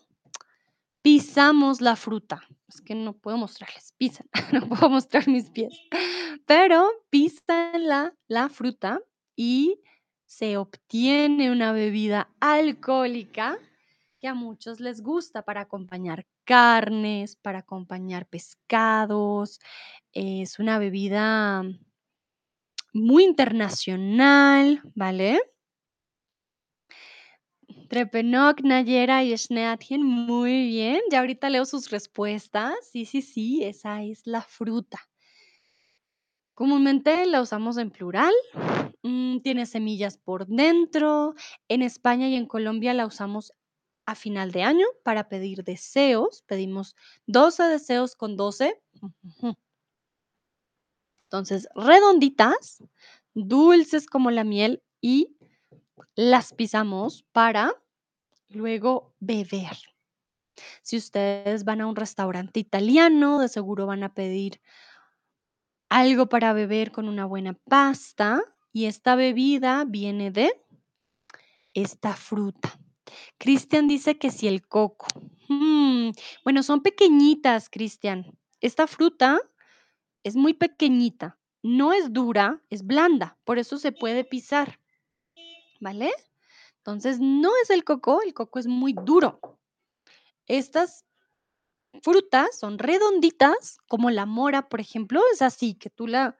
[1.01, 2.41] pisamos la fruta.
[2.69, 5.73] Es que no puedo mostrarles, pisan, no puedo mostrar mis pies,
[6.45, 9.01] pero pisan la la fruta
[9.35, 9.81] y
[10.27, 13.57] se obtiene una bebida alcohólica
[14.19, 19.59] que a muchos les gusta para acompañar carnes, para acompañar pescados.
[20.11, 21.63] Es una bebida
[22.93, 25.39] muy internacional, ¿vale?
[27.89, 31.01] Trepenoc, Nayera y Schneatien, muy bien.
[31.11, 32.73] Ya ahorita leo sus respuestas.
[32.91, 34.99] Sí, sí, sí, esa es la fruta.
[36.55, 38.33] Comúnmente la usamos en plural,
[39.03, 41.33] mm, tiene semillas por dentro.
[41.69, 43.53] En España y en Colombia la usamos
[44.05, 46.43] a final de año para pedir deseos.
[46.47, 46.95] Pedimos
[47.27, 48.81] 12 deseos con 12.
[49.23, 49.55] Ujú.
[51.31, 52.83] Entonces, redonditas,
[53.35, 55.35] dulces como la miel y
[56.15, 57.73] las pisamos para
[58.49, 59.77] luego beber.
[60.81, 64.61] Si ustedes van a un restaurante italiano, de seguro van a pedir
[65.89, 70.51] algo para beber con una buena pasta, y esta bebida viene de
[71.73, 72.79] esta fruta.
[73.37, 75.07] Cristian dice que sí, el coco.
[75.47, 76.11] Mm,
[76.43, 78.37] bueno, son pequeñitas, Cristian.
[78.61, 79.39] Esta fruta
[80.23, 84.78] es muy pequeñita, no es dura, es blanda, por eso se puede pisar,
[85.79, 86.11] ¿vale?
[86.77, 89.39] Entonces, no es el coco, el coco es muy duro.
[90.47, 91.05] Estas
[92.01, 96.37] frutas son redonditas, como la mora, por ejemplo, es así, que tú la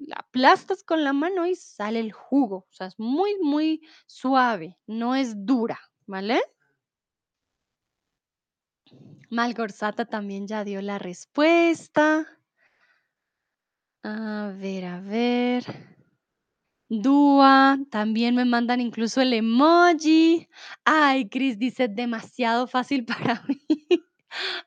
[0.00, 4.78] la aplastas con la mano y sale el jugo, o sea, es muy, muy suave,
[4.86, 6.40] no es dura, ¿vale?
[9.30, 12.26] Malgorzata también ya dio la respuesta.
[14.02, 15.64] A ver, a ver.
[16.92, 20.48] Dúa, también me mandan incluso el emoji.
[20.84, 23.04] Ay, Cris dice: "Demasiado fácil
[23.38, 23.60] para mí".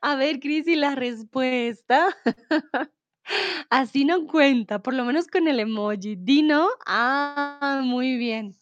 [0.02, 2.08] A ver, Cris, ¿y la respuesta?
[3.70, 6.16] Así no cuenta, por lo menos con el emoji.
[6.18, 6.68] ¿Di no?
[6.86, 8.56] Ah, muy bien.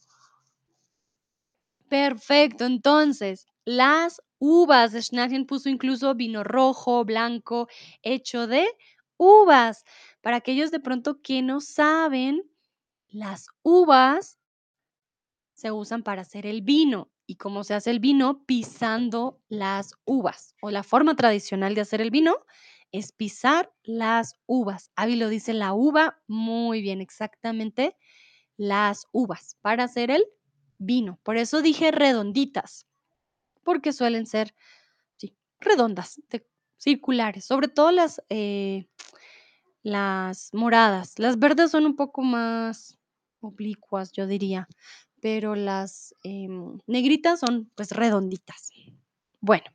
[1.88, 7.68] Perfecto, entonces, las uvas, Schnarchen puso incluso vino rojo, blanco,
[8.02, 8.66] hecho de
[9.18, 9.84] uvas.
[10.22, 12.42] Para aquellos de pronto que no saben,
[13.12, 14.38] las uvas
[15.54, 17.10] se usan para hacer el vino.
[17.26, 18.44] ¿Y cómo se hace el vino?
[18.44, 20.54] Pisando las uvas.
[20.60, 22.36] O la forma tradicional de hacer el vino
[22.90, 24.90] es pisar las uvas.
[24.96, 27.96] Avi lo dice la uva, muy bien, exactamente
[28.56, 30.24] las uvas para hacer el
[30.78, 31.18] vino.
[31.22, 32.86] Por eso dije redonditas,
[33.62, 34.54] porque suelen ser,
[35.16, 36.46] sí, redondas, de-
[36.78, 38.88] circulares, sobre todo las, eh,
[39.82, 41.18] las moradas.
[41.18, 42.98] Las verdes son un poco más
[43.42, 44.68] oblicuas, yo diría,
[45.20, 48.70] pero las em, negritas son pues redonditas.
[49.40, 49.66] Bueno,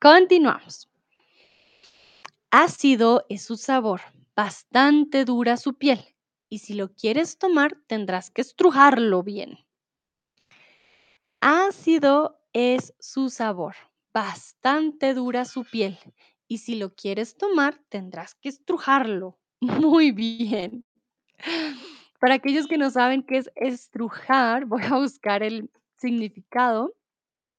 [0.00, 0.88] continuamos.
[2.50, 4.00] Ácido es su sabor,
[4.34, 6.02] bastante dura su piel,
[6.48, 9.58] y si lo quieres tomar tendrás que estrujarlo bien.
[11.40, 13.74] Ácido es su sabor,
[14.12, 15.98] bastante dura su piel,
[16.48, 19.38] y si lo quieres tomar tendrás que estrujarlo.
[19.60, 20.84] Muy bien.
[22.18, 26.94] Para aquellos que no saben qué es estrujar, voy a buscar el significado.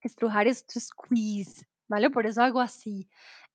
[0.01, 2.09] Estrujar es to squeeze, ¿vale?
[2.09, 3.09] Por eso hago así,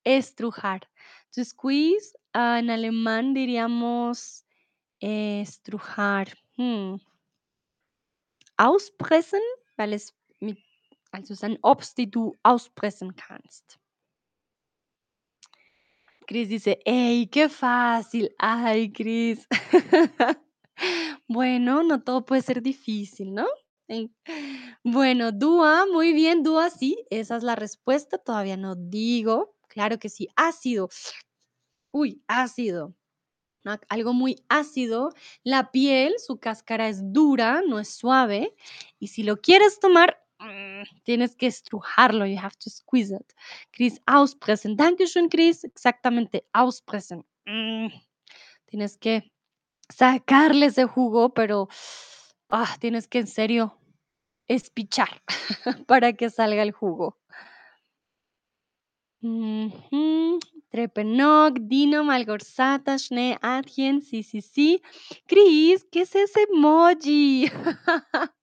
[0.05, 0.89] estrujar.
[1.35, 4.45] To squeeze, ah, en alemán diríamos
[5.01, 6.29] Estrujar.
[6.57, 6.97] Hm.
[8.57, 9.43] Auspressen,
[9.77, 10.15] weil es
[11.13, 13.79] also, Obst, die du auspressen kannst.
[16.27, 18.35] Cris dice: "Ey, qué fácil".
[18.39, 19.47] Ay, Cris.
[21.29, 23.47] Bueno, no todo puede ser difícil, ¿no?
[23.89, 24.15] En
[24.85, 29.55] bueno, Dúa, muy bien, Dúa, sí, esa es la respuesta, todavía no digo.
[29.69, 30.89] Claro que sí, ácido.
[31.93, 32.95] Uy, ácido.
[33.89, 35.13] Algo muy ácido.
[35.45, 38.55] La piel, su cáscara es dura, no es suave,
[38.99, 43.33] y si lo quieres tomar, mm, tienes que estrujarlo, you have to squeeze it.
[43.73, 44.77] Cris, auspressen.
[44.77, 45.65] Danke schön, Cris.
[45.65, 47.25] Exactamente, auspressen.
[47.47, 47.89] Mm,
[48.67, 49.33] tienes que
[49.89, 51.69] sacarle ese jugo, pero,
[52.51, 53.79] ah, tienes que, en serio,
[54.49, 55.23] espichar
[55.87, 57.19] para que salga el jugo.
[60.71, 64.83] Trepenok, Dino, Malgorzata, Schnee, Adyen, sí, sí, sí.
[65.27, 67.49] Cris, ¿qué es ese emoji?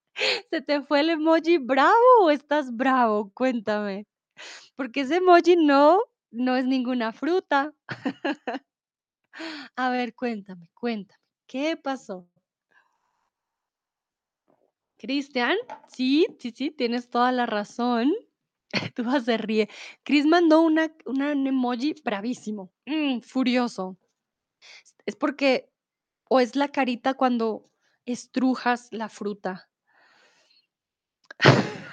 [0.50, 3.32] ¿Se te fue el emoji bravo o estás bravo?
[3.34, 4.08] Cuéntame,
[4.76, 6.00] porque ese emoji no
[6.32, 7.74] no es ninguna fruta.
[9.76, 11.21] A ver, cuéntame, cuéntame,
[11.52, 12.26] ¿qué pasó?
[14.98, 15.58] Cristian,
[15.90, 18.14] sí, sí, sí, tienes toda la razón.
[18.96, 19.68] Dúa se ríe.
[20.04, 23.98] Cris mandó una una un emoji bravísimo, mm, furioso.
[25.06, 25.70] Es porque
[26.30, 27.70] o es la carita cuando
[28.06, 29.70] estrujas la fruta.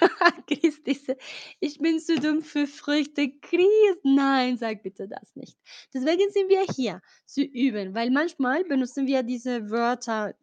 [0.51, 1.17] Dice:
[1.61, 5.57] „Ich bin zu dumm für Früchte.“ Cris, nein, sag bitte das nicht.
[5.93, 10.35] Deswegen sind wir hier, zu üben, weil manchmal benutzen wir diese Wörter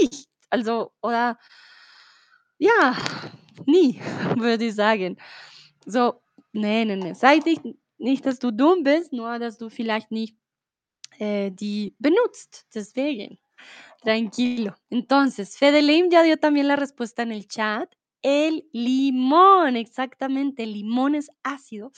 [0.00, 1.38] nicht, also oder
[2.58, 2.96] ja,
[3.66, 4.00] nie,
[4.36, 5.16] würde ich sagen.
[5.86, 6.20] So,
[6.52, 7.62] ne, ne, ne, sage nicht
[7.98, 10.36] nicht, dass du dumm bist, nur dass du vielleicht nicht,
[11.18, 13.38] eh, die benutzt, deswegen.
[14.02, 14.72] Tranquilo.
[14.90, 17.95] Entonces, Fedeleim ya dio también la respuesta en el chat.
[18.28, 21.92] El limón, exactamente, el limón es ácido,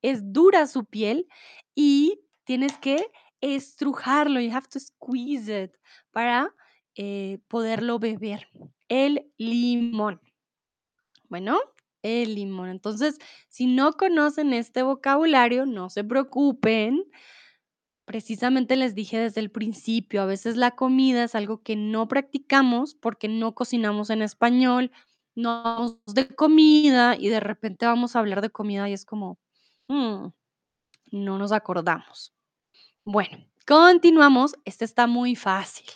[0.00, 1.26] es dura su piel
[1.74, 3.10] y tienes que
[3.40, 5.72] estrujarlo, you have to squeeze it
[6.12, 6.54] para,
[6.94, 8.46] eh, poderlo beber.
[8.86, 10.20] El limón.
[11.28, 11.58] Bueno,
[12.02, 12.68] el limón.
[12.68, 17.02] Entonces, si no conocen este vocabulario, no se preocupen.
[18.04, 22.94] Precisamente les dije desde el principio, a veces la comida es algo que no practicamos
[22.94, 24.92] porque no cocinamos en español,
[25.36, 29.38] no hablamos de comida y de repente vamos a hablar de comida y es como,
[29.88, 30.28] mm,
[31.12, 32.34] no nos acordamos.
[33.04, 34.56] Bueno, continuamos.
[34.64, 35.86] Este está muy fácil.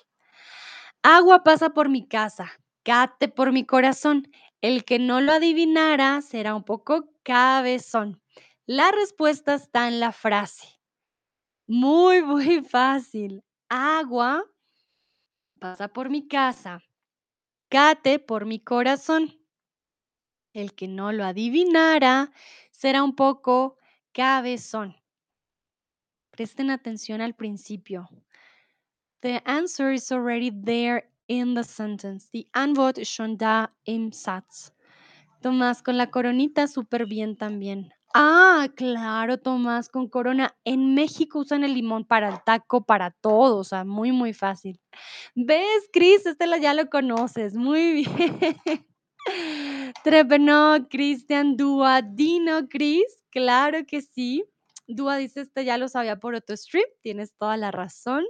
[1.03, 2.53] Agua pasa por mi casa,
[2.85, 4.31] cate por mi corazón.
[4.61, 8.20] El que no lo adivinara será un poco cabezón.
[8.66, 10.79] La respuesta está en la frase.
[11.66, 13.42] Muy, muy fácil.
[13.68, 14.44] Agua
[15.59, 16.83] pasa por mi casa,
[18.26, 19.38] por mi corazón.
[20.52, 22.33] El que no lo adivinara
[22.72, 23.76] será un poco
[24.12, 24.96] cabezón.
[26.33, 28.09] Presten atención al principio.
[29.20, 32.28] The answer is already there in the sentence.
[32.33, 34.72] Die Antwort schon da im Satz.
[35.40, 37.92] Tomás, con la coronita súper bien también.
[38.14, 40.57] Ah, claro, Tomás, con corona.
[40.64, 44.81] En México usan el limón para el taco, para todo, o sea, muy, muy fácil.
[45.37, 46.27] ¿Ves, Cris?
[46.27, 47.55] Este ya lo conoces.
[47.55, 48.87] Muy bien.
[50.05, 53.05] Trepenó, Cristian, Dúa, Dino, Cris.
[53.31, 54.44] Claro que sí.
[54.88, 56.87] Dúa dice: "Este ya lo sabía por otro stream".
[57.03, 58.25] Tienes toda la razón.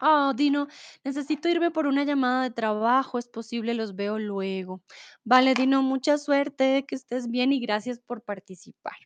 [0.00, 0.68] Oh, Dino,
[1.04, 3.72] necesito irme por una llamada de trabajo, ¿es posible?
[3.74, 4.82] Los veo luego.
[5.24, 8.96] Vale, Dino, mucha suerte, que estés bien y gracias por participar.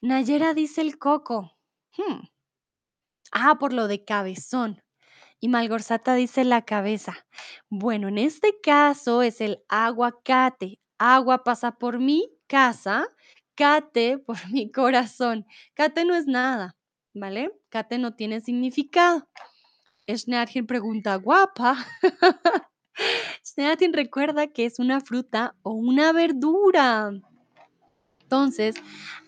[0.00, 1.52] Nayera dice el coco.
[1.96, 2.26] Hmm.
[3.32, 4.82] Ah, por lo de cabezón.
[5.40, 7.26] Y Malgorzata dice la cabeza.
[7.70, 10.80] Bueno, en este caso es el aguacate.
[10.98, 13.08] Agua pasa por mi casa,
[13.56, 15.46] cate por mi corazón.
[15.74, 16.76] Cate no es nada,
[17.14, 17.50] ¿vale?
[17.70, 19.26] Cate no tiene significado.
[20.06, 21.76] Schneadchen pregunta, guapa.
[23.44, 27.12] Schneadchen recuerda que es una fruta o una verdura.
[28.20, 28.76] Entonces,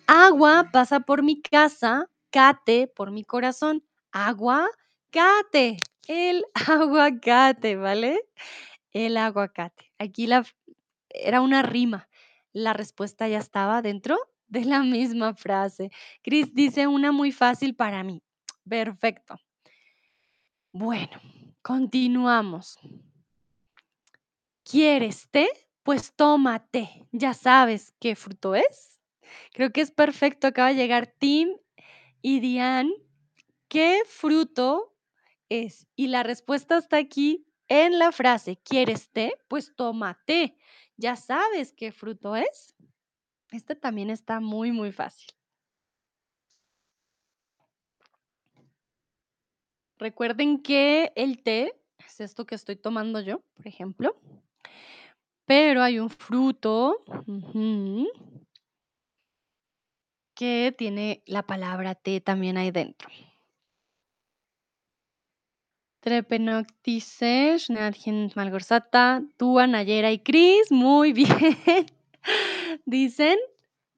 [0.05, 3.83] agua pasa por mi casa, cate por mi corazón.
[4.11, 4.69] Agua,
[5.09, 5.77] cate,
[6.07, 8.19] el aguacate, ¿vale?
[8.91, 9.91] El aguacate.
[9.97, 10.45] Aquí la
[11.09, 12.07] era una rima.
[12.53, 14.17] La respuesta ya estaba dentro
[14.47, 15.89] de la misma frase.
[16.23, 18.21] Cris dice: "Una muy fácil para mí".
[18.67, 19.35] Perfecto.
[20.73, 21.19] Bueno,
[21.61, 22.77] continuamos.
[24.63, 25.47] ¿Quieres té?
[25.83, 27.07] Pues toma té.
[27.11, 28.99] ¿Ya sabes qué fruto es?
[29.53, 30.47] Creo que es perfecto.
[30.47, 31.55] Acaba de llegar Tim
[32.21, 32.91] y Diane.
[33.69, 34.93] ¿Qué fruto
[35.49, 35.87] es?
[35.95, 38.57] Y la respuesta está aquí en la frase.
[38.63, 39.33] ¿Quieres té?
[39.47, 40.57] Pues toma té.
[40.97, 42.75] ¿Ya sabes qué fruto es?
[43.51, 45.29] Este también está muy, muy fácil.
[49.99, 51.73] Recuerden que el té
[52.05, 54.15] es esto que estoy tomando yo, por ejemplo,
[55.45, 57.03] pero hay un fruto
[60.35, 63.09] que tiene la palabra té también ahí dentro.
[66.01, 71.27] Trepenoctice, Schnarchen, Malgorzata, Dúa, Nayera y Cris, muy bien.
[72.85, 73.37] Dicen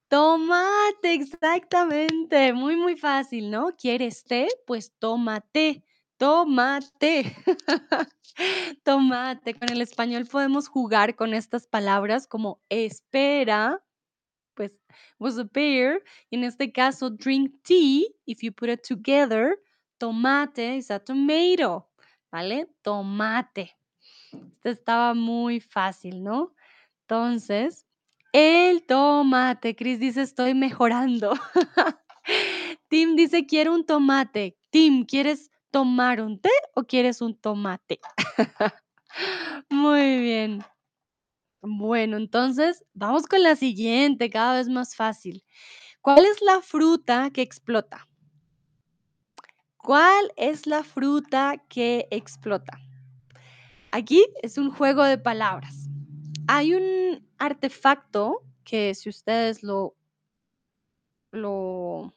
[0.10, 3.76] tomate, exactamente, muy, muy fácil, ¿no?
[3.78, 4.48] ¿Quieres té?
[4.66, 5.84] Pues tómate,
[6.18, 7.36] tómate.
[8.84, 9.54] Tomate.
[9.54, 13.84] Con el español podemos jugar con estas palabras como espera,
[14.56, 14.72] pues
[15.20, 16.02] was a pear.
[16.30, 19.58] Y en este caso, drink tea, if you put it together,
[19.98, 21.90] tomate is a tomato,
[22.32, 22.68] ¿vale?
[22.82, 23.76] Tomate.
[24.32, 26.54] Este estaba muy fácil, ¿no?
[27.02, 27.86] Entonces,
[28.34, 29.76] el tomate.
[29.76, 31.34] Chris dice, estoy mejorando.
[32.90, 34.58] Tim dice, quiero un tomate.
[34.70, 38.00] Tim, ¿quieres tomar un té o quieres un tomate?
[39.70, 40.64] Muy bien.
[41.62, 45.44] Bueno, entonces vamos con la siguiente, cada vez más fácil.
[46.02, 48.08] ¿Cuál es la fruta que explota?
[49.78, 52.80] ¿Cuál es la fruta que explota?
[53.92, 55.89] Aquí es un juego de palabras.
[56.52, 59.96] Hay un artefacto que si ustedes lo
[61.32, 62.16] lo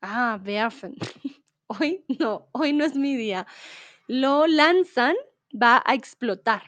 [0.00, 0.94] ah, werfen.
[1.66, 3.46] Hoy no, hoy no es mi día.
[4.06, 5.16] Lo lanzan,
[5.52, 6.62] va a explotar.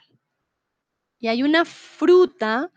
[1.19, 2.71] Y hay una fruta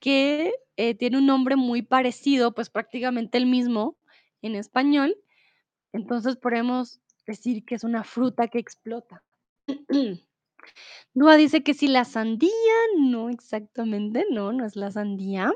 [0.00, 3.96] que, eh, tiene un nombre muy parecido, pues, prácticamente el mismo
[4.42, 5.16] en español.
[5.92, 9.22] Entonces, podemos decir que es una fruta que explota.
[11.14, 12.50] Dúa dice que si la sandía,
[12.98, 15.52] no exactamente, no, no es la sandía.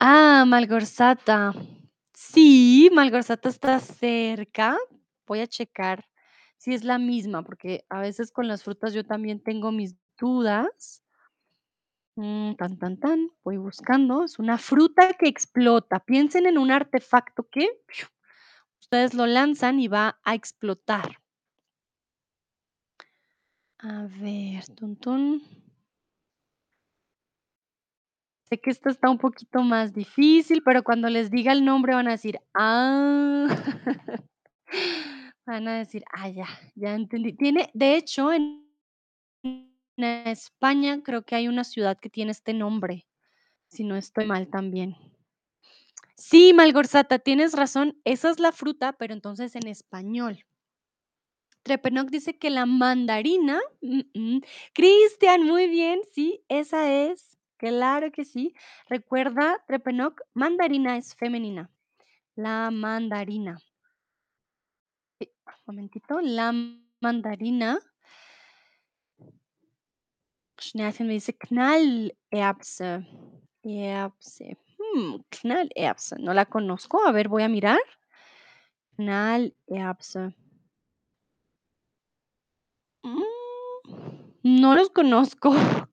[0.00, 1.52] Ah, Malgorzata.
[2.14, 4.76] Sí, Malgorzata está cerca.
[5.26, 6.06] Voy a checar
[6.56, 11.02] si es la misma, porque a veces con las frutas yo también tengo mis dudas.
[12.16, 14.24] Mm, tan, tan, tan, voy buscando.
[14.24, 16.00] Es una fruta que explota.
[16.00, 17.68] Piensen en un artefacto que
[18.80, 21.18] ustedes lo lanzan y va a explotar.
[23.80, 25.40] A ver, tun, tun.
[28.50, 32.08] Sé que esto está un poquito más difícil, pero cuando les diga el nombre van
[32.08, 33.46] a decir, ah.
[35.46, 37.32] Van a decir, ah, ya, ya entendí.
[37.32, 38.66] Tiene, de hecho, en
[39.96, 43.06] España creo que hay una ciudad que tiene este nombre,
[43.70, 44.96] si no estoy mal también.
[46.16, 50.44] Sí, Malgorzata, tienes razón, esa es la fruta, pero entonces en español.
[51.68, 54.40] Trepenoc dice que la mandarina, mm, mm.
[54.72, 58.54] Cristian, muy bien, sí, esa es, claro que sí.
[58.88, 61.70] Recuerda, Trepenoc, mandarina es femenina,
[62.36, 63.58] la mandarina.
[65.20, 65.30] Sí,
[65.66, 66.54] momentito, la
[67.00, 67.78] mandarina.
[70.58, 73.06] Schnärchen me dice Knallerbse,
[73.62, 77.78] Erbse, mm, Knallerbse, no la conozco, a ver, voy a mirar.
[78.96, 80.32] Knallerbse.
[83.04, 83.22] Mm,
[84.42, 85.52] no los conozco,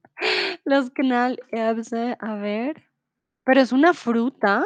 [0.65, 2.83] los Knallerbse, a ver,
[3.45, 4.63] ¿pero es una fruta?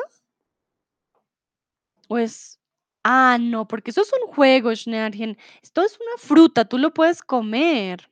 [2.08, 2.60] ¿O es?
[3.04, 7.22] Ah, no, porque eso es un juego, Schnärchen, esto es una fruta, tú lo puedes
[7.24, 8.10] comer.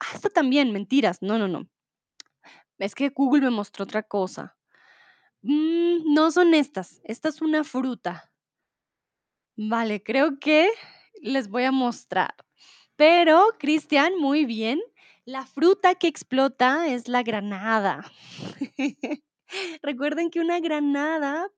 [0.00, 1.68] Ah, esto también, mentiras, no, no, no.
[2.78, 4.56] Es que Google me mostró otra cosa.
[5.42, 8.30] Mm, no son estas, esta es una fruta.
[9.58, 10.70] Vale, creo que
[11.22, 12.34] les voy a mostrar.
[12.96, 14.80] Pero, Cristian, muy bien.
[15.24, 18.10] La fruta que explota es la granada.
[19.82, 21.48] Recuerden que una granada,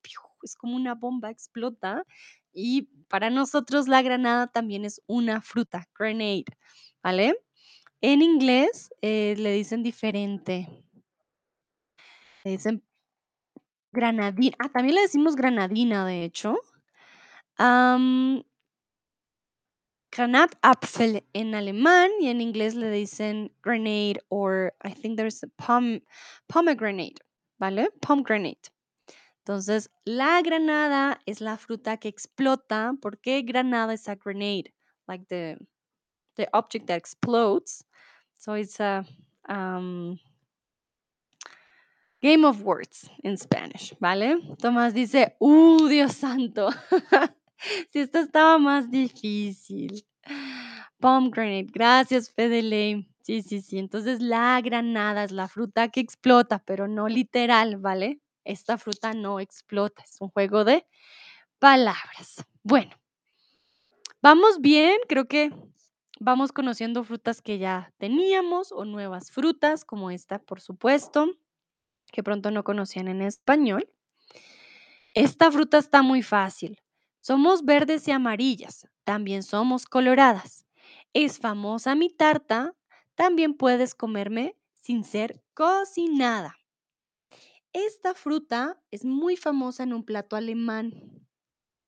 [0.43, 2.05] es como una bomba, explota,
[2.53, 6.47] y para nosotros la granada también es una fruta, grenade,
[7.03, 7.37] ¿vale?
[8.01, 10.69] En inglés, eh, le dicen diferente.
[12.45, 12.83] Le dicen
[13.93, 16.57] granadi ah, también le decimos granadina, de hecho.
[20.11, 26.01] Granatapfel en alemán y en inglés le dicen grenade or I think there's a pom
[26.49, 27.21] pomegranate,
[27.59, 27.89] ¿vale?
[28.01, 28.71] Pomegranate.
[29.45, 32.95] Entonces, la granada es la fruta que explota.
[33.01, 34.73] ¿Por qué granada es a grenade?
[35.07, 35.59] Like the
[36.37, 37.85] the object that explodes.
[38.37, 39.05] So it's a
[39.49, 40.19] um
[42.21, 44.41] Game of words in Spanish, ¿vale?
[44.61, 46.69] Tomás dice, ¡uh, Dios santo!
[47.93, 50.05] Si esta estaba más difícil.
[51.01, 53.07] Pomegranate, gracias, Fedele.
[53.23, 53.79] Sí, sí, sí.
[53.79, 58.21] Entonces, la granada es la fruta que explota, pero no literal, ¿vale?
[58.45, 60.87] Esta fruta no explota, es un juego de
[61.59, 62.45] palabras.
[62.63, 62.97] Bueno,
[64.23, 65.53] vamos bien, creo que
[66.21, 71.27] vamos conociendo frutas que ya teníamos o nuevas frutas, como esta, por supuesto,
[72.13, 73.89] que pronto no conocían en español.
[75.15, 76.79] Esta fruta está muy fácil.
[77.21, 80.67] Somos verdes y amarillas, también somos coloradas.
[81.13, 82.75] Es famosa mi tarta,
[83.15, 86.57] también puedes comerme sin ser cocinada.
[87.73, 91.27] Esta fruta es muy famosa en un plato alemán,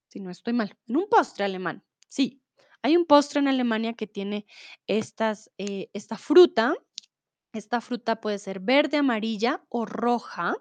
[0.09, 1.85] si no estoy mal, en un postre alemán.
[2.09, 2.43] Sí,
[2.83, 4.47] hay un postre en Alemania que tiene
[4.87, 6.74] eh, esta fruta.
[7.53, 10.57] Esta fruta puede ser verde, amarilla o roja.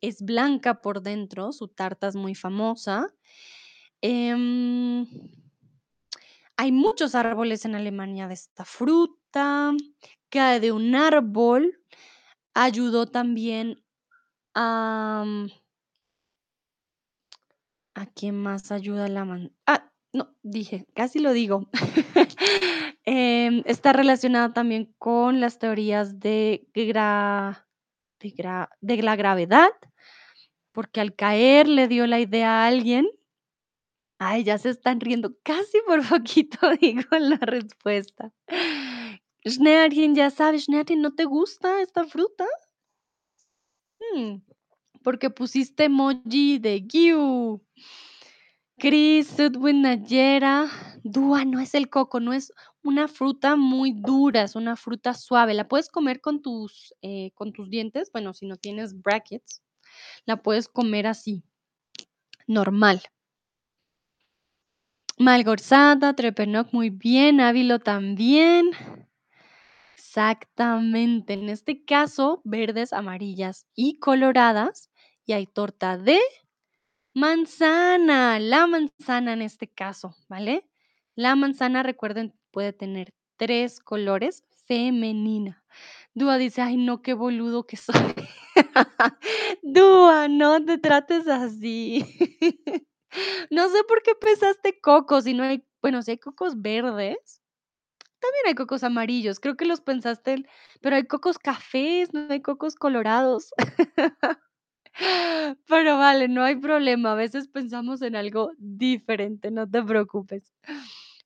[0.00, 3.14] Es blanca por dentro, su tarta es muy famosa.
[4.00, 5.06] Em,
[6.56, 9.72] hay muchos árboles en Alemania de esta fruta.
[10.30, 11.80] Cae de un árbol.
[12.54, 13.82] Ayudó también
[14.54, 15.24] a...
[15.26, 15.46] mm,
[17.94, 19.52] ¿A quién más ayuda la man?
[19.66, 21.68] Ah, no, dije, casi lo digo.
[23.10, 26.92] Em, está relacionada también con las teorías de de
[29.02, 29.70] la gravedad,
[30.72, 33.06] porque al caer le dio la idea a alguien.
[34.18, 38.32] Ay, ya se están riendo, casi por poquito digo la respuesta.
[39.46, 42.44] Schneeantin, ya sabes, Schneeantin, ¿no te gusta esta fruta?
[44.14, 44.40] Mm,
[45.02, 47.60] porque pusiste emoji de Giu.
[48.78, 50.70] Chris, Sudwin, Nayera,
[51.02, 52.52] Dúa no es el coco, no es
[52.84, 55.54] una fruta muy dura, es una fruta suave.
[55.54, 59.62] La puedes comer con tus, eh, con tus dientes, bueno, si no tienes brackets,
[60.26, 61.42] la puedes comer así,
[62.46, 63.02] normal.
[65.18, 68.70] Malgorzata, Trepenoc, muy bien, Ávilo también.
[69.96, 74.90] Exactamente, en este caso, verdes, amarillas y coloradas.
[75.26, 76.18] Y hay torta de
[77.14, 80.64] Manzana, la manzana en este caso, ¿vale?
[81.16, 85.64] La manzana, recuerden, puede tener tres colores, femenina.
[86.14, 87.94] Dúa dice, ay, no, qué boludo que soy.
[89.62, 92.04] Dúa, no te trates así.
[93.50, 97.40] No sé por qué pensaste cocos y no hay, bueno, si hay cocos verdes,
[98.20, 100.44] también hay cocos amarillos, creo que los pensaste,
[100.82, 103.50] pero hay cocos cafés, no hay cocos colorados.
[105.68, 110.52] Pero vale, no hay problema, a veces pensamos en algo diferente, no te preocupes.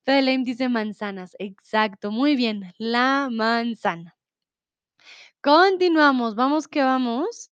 [0.05, 4.15] Fedeleim dice manzanas, exacto, muy bien, la manzana.
[5.43, 7.52] Continuamos, vamos que vamos.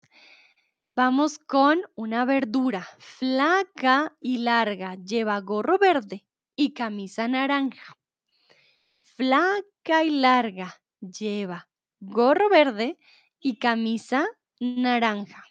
[0.96, 6.24] Vamos con una verdura flaca y larga, lleva gorro verde
[6.56, 7.98] y camisa naranja.
[9.02, 11.68] Flaca y larga, lleva
[12.00, 12.98] gorro verde
[13.40, 14.26] y camisa
[14.58, 15.44] naranja.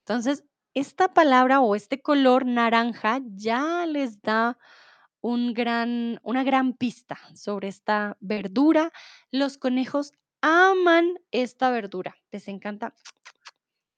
[0.00, 0.44] Entonces,
[0.74, 4.58] esta palabra o este color naranja ya les da
[5.22, 8.92] un gran, una gran pista sobre esta verdura.
[9.30, 12.94] Los conejos aman esta verdura, les encanta.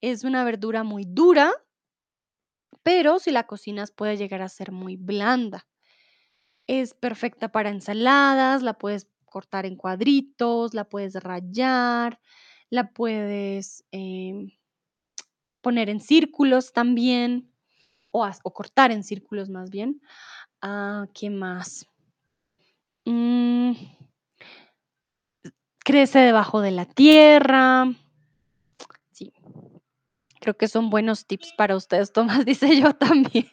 [0.02, 1.50] Es una verdura muy dura,
[2.82, 5.66] pero si la cocinas puede llegar a ser muy blanda.
[6.66, 12.18] Es perfecta para ensaladas, la puedes cortar en cuadritos, la puedes rallar,
[12.70, 14.50] la puedes em,
[15.60, 17.52] poner en círculos también,
[18.12, 20.00] o cortar en círculos más bien.
[20.62, 21.86] Ah, ¿qué más?
[23.06, 23.72] Mm,
[25.84, 27.86] crece debajo de la tierra.
[30.42, 33.48] Creo que son buenos tips para ustedes, Tomás, dice yo también.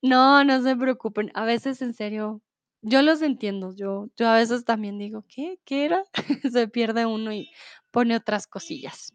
[0.00, 1.30] No, no se preocupen.
[1.34, 2.40] A veces, en serio,
[2.80, 3.74] yo los entiendo.
[3.76, 5.60] Yo, yo a veces también digo, ¿qué?
[5.66, 6.04] ¿Qué era?
[6.50, 7.50] Se pierde uno y
[7.90, 9.12] pone otras cosillas.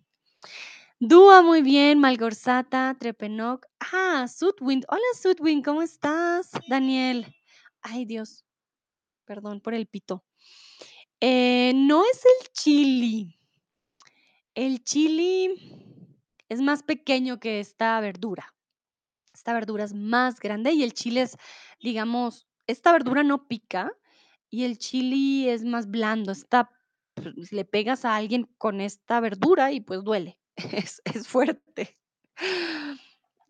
[1.00, 2.00] Dúa, muy bien.
[2.00, 3.66] Malgorzata, Trepenoc.
[3.80, 4.86] Ah, Sudwind.
[4.88, 6.52] Hola, Sudwind, ¿cómo estás?
[6.70, 7.26] Daniel.
[7.82, 8.46] Ay, Dios,
[9.26, 10.24] perdón por el pito.
[11.20, 13.40] Eh, no es el chili.
[14.56, 15.54] El chili
[16.48, 18.54] es más pequeño que esta verdura.
[19.34, 21.38] Esta verdura es más grande y el chile es,
[21.82, 23.92] digamos, esta verdura no pica
[24.50, 26.32] y el chili es más blando.
[26.32, 26.72] Está,
[27.16, 30.40] pues, le pegas a alguien con esta verdura y pues duele.
[31.04, 31.98] Es, fuerte.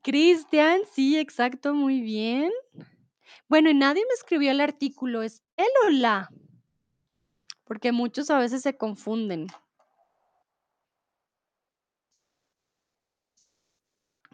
[0.01, 2.51] Cristian, sí, exacto, muy bien.
[3.47, 6.31] Bueno, y nadie me escribió el artículo, ¿es él o la?
[7.63, 9.47] Porque muchos a veces se confunden.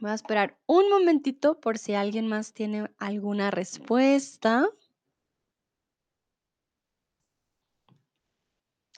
[0.02, 4.68] Voy a esperar un momentito por si alguien más tiene alguna respuesta.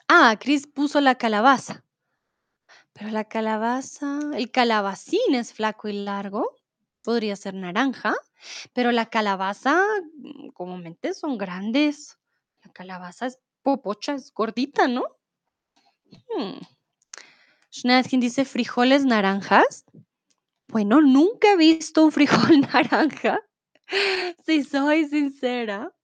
[0.08, 1.84] Ah, Chris puso la calabaza.
[2.94, 6.56] Pero la calabaza, el calabacín es flaco y largo,
[7.02, 8.14] podría ser naranja,
[8.72, 9.84] pero la calabaza
[10.16, 12.18] mm, comúnmente son grandes.
[12.64, 15.04] La calabaza es popocha, es gordita, ¿no?
[16.34, 16.60] Hmm.
[18.10, 19.84] Dice frijoles naranjas.
[20.74, 23.38] Bueno, nunca he visto un frijol naranja.
[24.44, 25.94] Si soy sincera,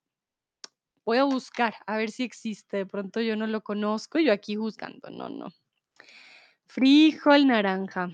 [1.05, 2.77] voy a buscar a ver si existe.
[2.77, 5.11] De pronto yo no lo conozco, yo aquí juzgando.
[5.11, 5.49] No, no.
[6.68, 8.11] Frijol naranja.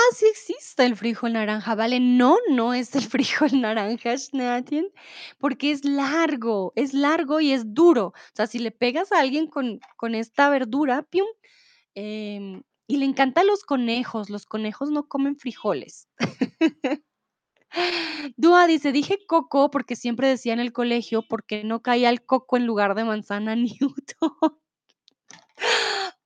[0.00, 2.00] Ah, existe el frijol naranja, ¿vale?
[2.00, 4.88] No, no es el frijol naranja, Schneatin,
[5.38, 8.06] porque es largo, es largo y es duro.
[8.06, 11.26] O sea, si le pegas a alguien con, con esta verdura, ¡pium!
[11.94, 16.08] em, y le encantan los conejos, los conejos no comen frijoles.
[18.36, 22.56] Dúa dice, dije coco porque siempre decía en el colegio, porque no caía el coco
[22.56, 24.32] en lugar de manzana Newton.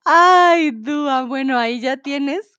[0.04, 2.56] Ay, Dúa, bueno, ahí ya tienes.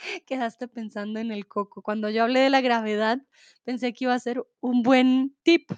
[0.26, 1.82] Quedaste pensando en el coco.
[1.82, 3.18] Cuando yo hablé de la gravedad,
[3.64, 5.70] pensé que iba a ser un buen tip,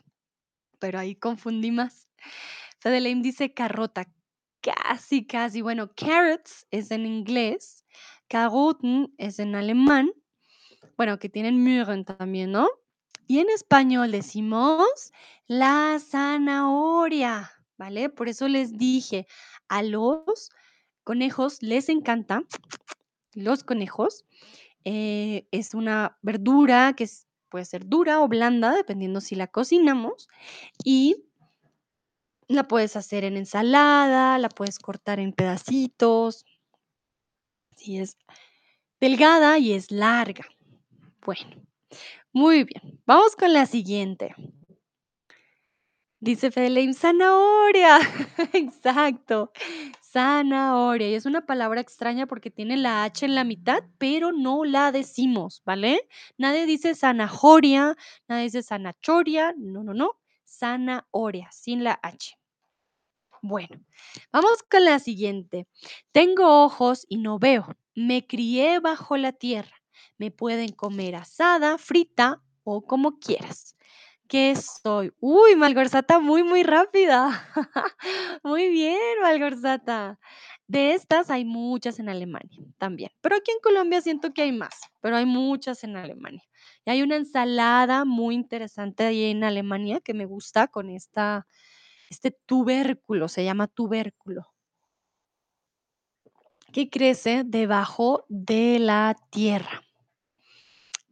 [0.78, 2.08] pero ahí confundí más.
[2.80, 4.08] Fedeleim dice carrota.
[4.60, 5.60] Casi, casi.
[5.60, 7.84] Bueno, carrots es en inglés,
[8.28, 10.10] Karotten es en alemán.
[10.96, 12.68] Bueno, que tienen Möhren también, ¿no?
[13.26, 15.12] Y en español decimos
[15.46, 18.08] la zanahoria, ¿vale?
[18.08, 19.26] Por eso les dije,
[19.68, 20.50] a los
[21.04, 22.42] conejos les encanta,
[23.34, 24.24] los conejos,
[24.84, 30.28] eh, es una verdura que es- puede ser dura o blanda, dependiendo si la cocinamos,
[30.84, 31.24] y
[32.46, 36.44] la puedes hacer en ensalada, la puedes cortar en pedacitos,
[37.76, 38.16] si es
[39.00, 40.46] delgada y es larga.
[41.24, 41.62] Bueno,
[42.32, 43.00] muy bien.
[43.06, 44.34] Vamos con la siguiente.
[46.22, 47.98] Dice Fedeleim, zanahoria.
[48.52, 49.50] Exacto.
[50.12, 51.08] Zanahoria.
[51.10, 54.92] Y es una palabra extraña porque tiene la H en la mitad, pero no la
[54.92, 56.08] decimos, ¿vale?
[56.38, 57.96] Nadie dice zanahoria,
[58.28, 59.52] nadie dice zanachoria.
[59.58, 60.12] No, no, no.
[60.46, 62.36] Zanahoria, sin la H.
[63.42, 63.80] Bueno,
[64.32, 65.66] vamos con la siguiente.
[66.12, 67.66] Tengo ojos y no veo.
[67.96, 69.82] Me crié bajo la tierra.
[70.18, 73.74] Me pueden comer asada, frita o como quieras.
[74.28, 75.12] ¿Qué soy?
[75.20, 77.48] Uy, Malgorzata, muy, muy rápida.
[78.42, 80.18] Muy bien, Malgorzata.
[80.66, 84.80] De estas hay muchas en Alemania también, pero aquí en Colombia siento que hay más,
[85.00, 86.42] pero hay muchas en Alemania.
[86.86, 91.46] Y hay una ensalada muy interesante ahí en Alemania que me gusta con esta,
[92.08, 94.46] este tubérculo, se llama tubérculo,
[96.72, 99.81] que crece debajo de la tierra.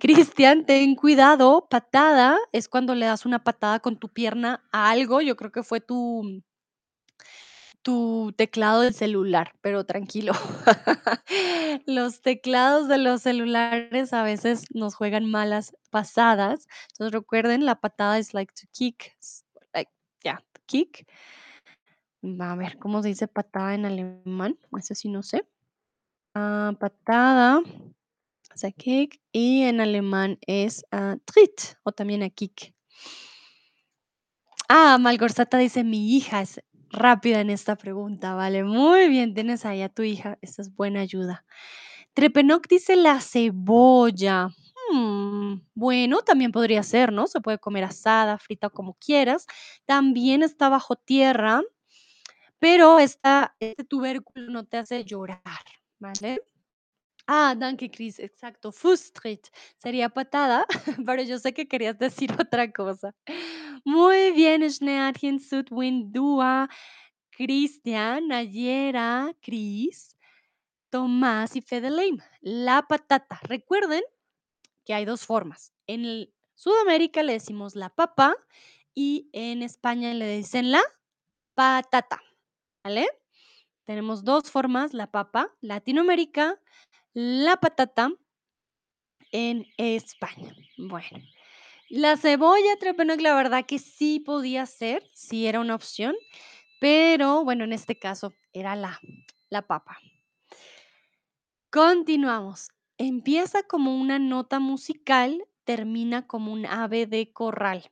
[0.00, 5.20] Cristian, ten cuidado, patada es cuando le das una patada con tu pierna a algo,
[5.20, 6.42] yo creo que fue tu
[7.82, 10.32] tu teclado del celular, pero tranquilo.
[11.86, 16.66] Los teclados de los celulares a veces nos juegan malas pasadas.
[16.92, 19.16] Entonces recuerden, la patada es like to kick,
[19.72, 19.90] like,
[20.22, 21.06] yeah, kick.
[22.40, 24.58] A ver, ¿cómo se dice patada en alemán?
[24.78, 25.46] Eso sí no sé.
[26.34, 27.62] Ah, patada,
[29.32, 32.72] y en alemán es, ah, Tritt o también a kick.
[34.68, 39.82] Ah, Malgorzata dice: "Mi hija es rápida en esta pregunta", vale, muy bien, tienes ahí
[39.82, 41.44] a tu hija, esa es buena ayuda.
[42.14, 44.48] Trepenoc dice: "La cebolla".
[44.92, 47.26] Mm, bueno, también podría ser, ¿no?
[47.28, 49.46] Se puede comer asada, frita, como quieras.
[49.86, 51.62] También está bajo tierra,
[52.60, 55.42] pero esta este tubérculo no te hace llorar,
[56.00, 56.42] ¿vale?
[57.26, 58.72] Ah, danke, Chris, exacto.
[58.72, 59.48] Fußtritt
[59.78, 60.66] sería patada,
[61.06, 63.14] pero yo sé que querías decir otra cosa.
[63.84, 66.68] Muy bien, Schneadchen, Sudwin, Dua,
[67.30, 70.16] Cristian, Nayera, Chris,
[70.90, 72.18] Tomás y Fedeleim.
[72.40, 73.40] La patata.
[73.42, 74.02] Recuerden
[74.84, 75.72] que hay dos formas.
[75.86, 78.36] En Sudamérica le decimos la papa
[78.94, 80.82] y en España le dicen la
[81.54, 82.22] patata,
[82.84, 83.08] ¿vale?
[83.86, 86.60] Tenemos dos formas, la papa, Latinoamérica,
[87.12, 88.12] la patata
[89.32, 90.54] en España.
[90.76, 91.18] Bueno,
[91.88, 96.14] la cebolla Trepenoc, la verdad que sí podía ser, sí era una opción,
[96.80, 99.00] pero bueno, en este caso era la,
[99.48, 99.98] la papa.
[101.70, 102.68] Continuamos.
[102.98, 107.90] Empieza como una nota musical, termina como un ave de corral.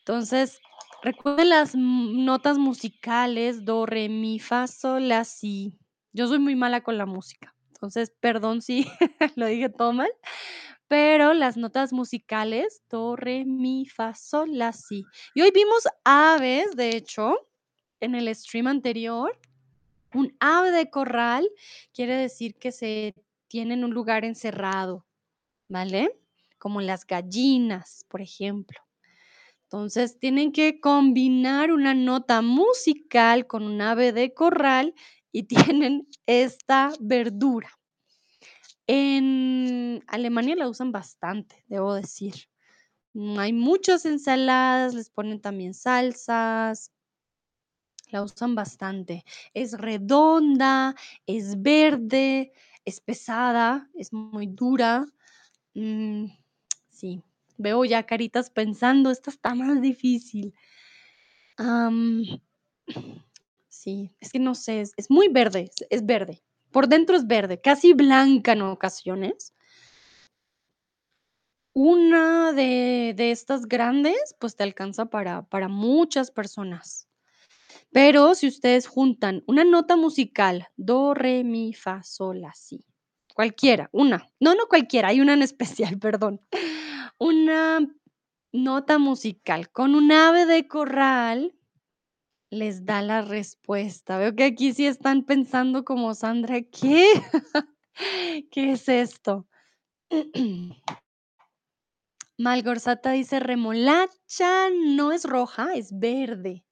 [0.00, 0.60] Entonces,
[1.02, 5.72] Recuerden las notas musicales, do, re, mi, fa, sol, la, si.
[6.12, 8.86] Yo soy muy mala con la música, entonces, perdón si
[9.36, 10.10] lo dije todo mal,
[10.86, 15.06] pero las notas musicales, do, re, mi, fa, sol, la, si.
[15.34, 17.48] Y hoy vimos aves, de hecho,
[18.00, 19.38] en el stream anterior.
[20.12, 21.48] Un ave de corral
[21.94, 23.14] quiere decir que se
[23.48, 25.06] tiene en un lugar encerrado,
[25.66, 26.20] ¿vale?
[26.58, 28.78] Como las gallinas, por ejemplo.
[29.62, 34.94] Entonces, tienen que combinar una nota musical con un ave de corral
[35.32, 35.42] y
[35.74, 37.70] tienen esta verdura.
[38.86, 42.34] En Alemania la usan bastante, debo decir.
[43.12, 46.92] Mm, hay muchas ensaladas, les ponen también salsas,
[48.10, 49.24] la usan bastante.
[49.54, 50.94] Es redonda,
[51.26, 52.52] es verde,
[52.84, 55.06] es pesada, es muy dura.
[55.74, 56.26] Mm,
[56.88, 57.22] sí,
[57.56, 60.54] veo ya caritas pensando, esta está más difícil.
[63.80, 66.42] Sí, es que no sé, es, muy verde, es, verde.
[66.70, 69.54] Por dentro es verde, casi blanca en ocasiones.
[71.72, 77.08] Una de, de estas grandes, pues te alcanza para, para muchas personas.
[77.90, 82.84] Pero si ustedes juntan una nota musical, do, re, mi, fa, sol, la, si,
[83.34, 86.40] cualquiera, una, no, no cualquiera, hay una en especial, perdón.
[87.18, 87.80] Una
[88.52, 91.54] nota musical con un ave de corral
[92.50, 94.18] les da la respuesta.
[94.18, 97.06] Veo que aquí sí están pensando como Sandra, ¿qué?
[98.50, 99.46] ¿Qué es esto?
[102.38, 106.64] Malgorzata dice remolacha, no es roja, es verde.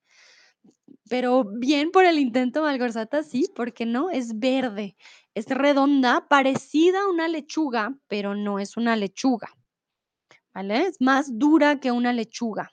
[1.08, 4.96] Pero bien por el intento, Malgorzata, sí, porque no, es verde.
[5.34, 9.48] Es redonda, parecida a una lechuga, pero no es una lechuga,
[10.52, 10.86] ¿vale?
[10.86, 12.70] Es más dura que una lechuga.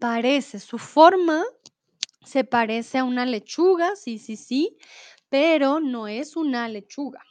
[0.00, 1.44] Parece, su forma
[2.24, 4.78] se parece a una lechuga, sí, sí, sí,
[5.30, 7.22] pero no es una lechuga.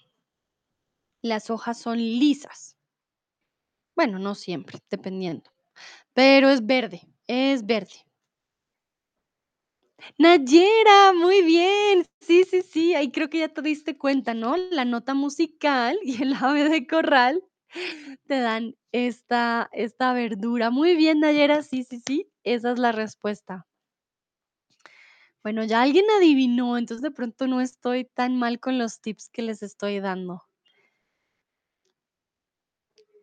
[1.21, 2.75] Las hojas son lisas.
[3.95, 5.51] Bueno, no siempre, dependiendo,
[6.13, 8.05] pero es verde, es verde.
[10.17, 12.05] Nayera, muy bien.
[12.21, 14.55] Sí, sí, sí, ahí creo que ya te diste cuenta, ¿no?
[14.57, 17.43] La nota musical y el ave de corral
[18.27, 20.71] te dan esta, esta verdura.
[20.71, 23.67] Muy bien, Nayera, sí, sí, sí, esa es la respuesta.
[25.43, 29.41] Bueno, ya alguien adivinó, entonces de pronto no estoy tan mal con los tips que
[29.41, 30.43] les estoy dando.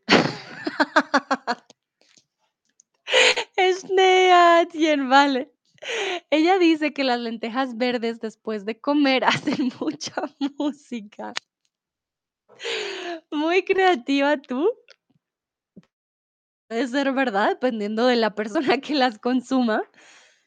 [3.57, 5.53] Schneeätchen, vale.
[6.31, 10.23] Ella dice que las lentejas verdes después de comer hacen mucha
[10.59, 11.33] música.
[13.31, 14.69] Muy creativa tú.
[16.71, 19.83] Puede ser verdad, dependiendo de la persona que las consuma.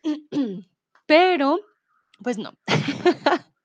[1.07, 1.59] Pero,
[2.23, 2.53] pues no.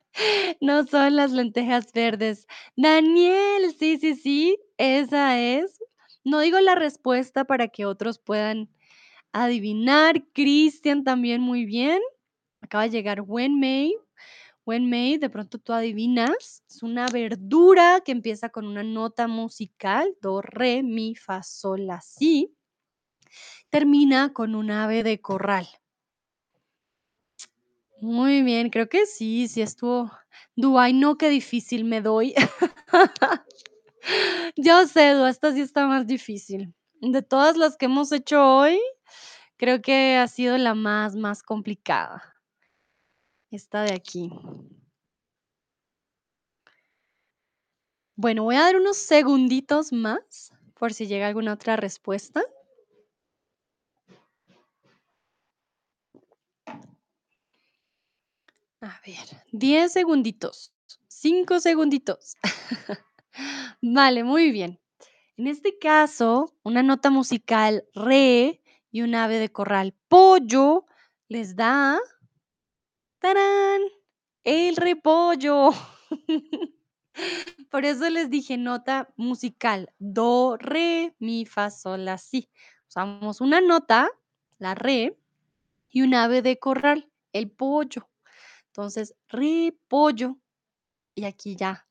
[0.61, 2.47] No son las lentejas verdes.
[2.77, 5.79] Daniel, sí, sí, sí, esa es.
[6.25, 8.71] No digo la respuesta para que otros puedan
[9.33, 10.25] adivinar.
[10.35, 12.01] Cristian también muy bien.
[12.63, 13.97] Acaba de llegar Wenmei.
[14.67, 16.63] Wenmei, de pronto tú adivinas.
[16.69, 22.01] Es una verdura que empieza con una nota musical, do, re, mi, fa, sol, la,
[22.01, 22.55] si.
[23.71, 25.67] Termina con un ave de corral.
[28.01, 30.11] Muy bien, creo que sí, sí estuvo.
[30.57, 32.35] Dubái, no, qué difícil me doy.
[34.57, 36.75] Yo sé, Du, esta sí está más difícil.
[37.01, 38.81] De todas las que hemos hecho hoy,
[39.57, 42.34] creo que ha sido la más, más complicada.
[43.55, 44.33] Esta de aquí.
[48.17, 52.43] Bueno, voy a dar unos segunditos más por si llega alguna otra respuesta.
[58.81, 60.73] A ver, 10 segunditos,
[61.07, 62.35] 5 segunditos.
[63.81, 64.81] Vale, muy bien.
[65.37, 70.87] En este caso, una nota musical re y un ave de corral pollo
[71.29, 72.01] les da
[73.25, 73.81] ¡tarán!
[74.45, 75.71] El repollo.
[77.71, 82.51] Por eso les dije nota musical, do, re, mi, fa, sol, la, si.
[82.87, 84.11] Usamos una nota,
[84.59, 85.17] la re,
[85.89, 88.11] y un ave de corral, el pollo.
[88.67, 90.37] Entonces, repollo.
[91.15, 91.87] Y aquí ya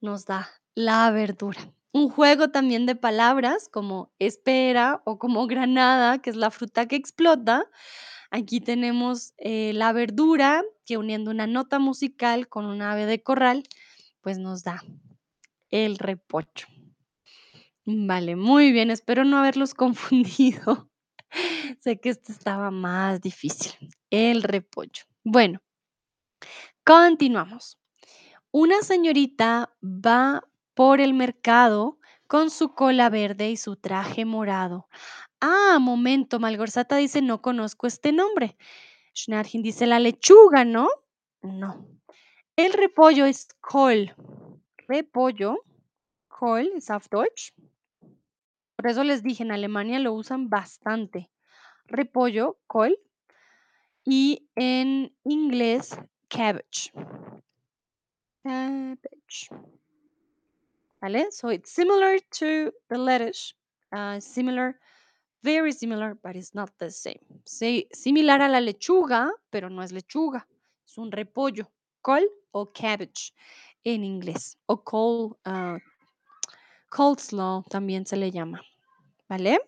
[0.00, 1.60] nos da la verdura.
[1.92, 6.96] Un juego también de palabras como espera o como granada, que es la fruta que
[6.96, 7.66] explota.
[8.30, 13.62] Aquí tenemos eh, la verdura que uniendo una nota musical con un ave de corral,
[14.20, 14.82] pues nos da
[15.70, 16.66] el repollo.
[17.84, 20.90] Vale, muy bien, espero no haberlos confundido.
[21.80, 23.72] Sé que este estaba más difícil,
[24.10, 25.04] el repollo.
[25.24, 25.60] Bueno,
[26.84, 27.78] continuamos.
[28.50, 30.42] Una señorita va
[30.74, 34.88] por el mercado con su cola verde y su traje morado.
[35.40, 38.56] Ah, momento, Malgorzata dice, no conozco este nombre.
[39.14, 40.88] Schnarchen dice, la lechuga, ¿no?
[41.42, 41.86] No.
[42.56, 44.14] El repollo es Kohl.
[44.88, 45.64] Repollo,
[46.28, 47.52] Kohl es auf Deutsch.
[48.76, 51.30] Por eso les dije, en Alemania lo usan bastante.
[51.86, 52.98] Repollo, Kohl,
[54.04, 55.96] y en inglés,
[56.28, 56.92] cabbage.
[58.42, 59.50] Cabbage.
[61.00, 61.30] ¿Vale?
[61.30, 63.54] So it's similar to the lettuce.
[63.92, 64.78] uh, similar,
[65.42, 67.20] very similar, but it's not the same.
[67.44, 70.46] Sí, similar a la lechuga, pero no es lechuga.
[70.86, 71.70] Es un repollo.
[72.00, 73.32] Col o cabbage
[73.84, 74.56] en inglés.
[74.66, 75.78] O col, uh,
[76.88, 78.60] coleslaw también se le llama.
[79.28, 79.58] ¿Vale?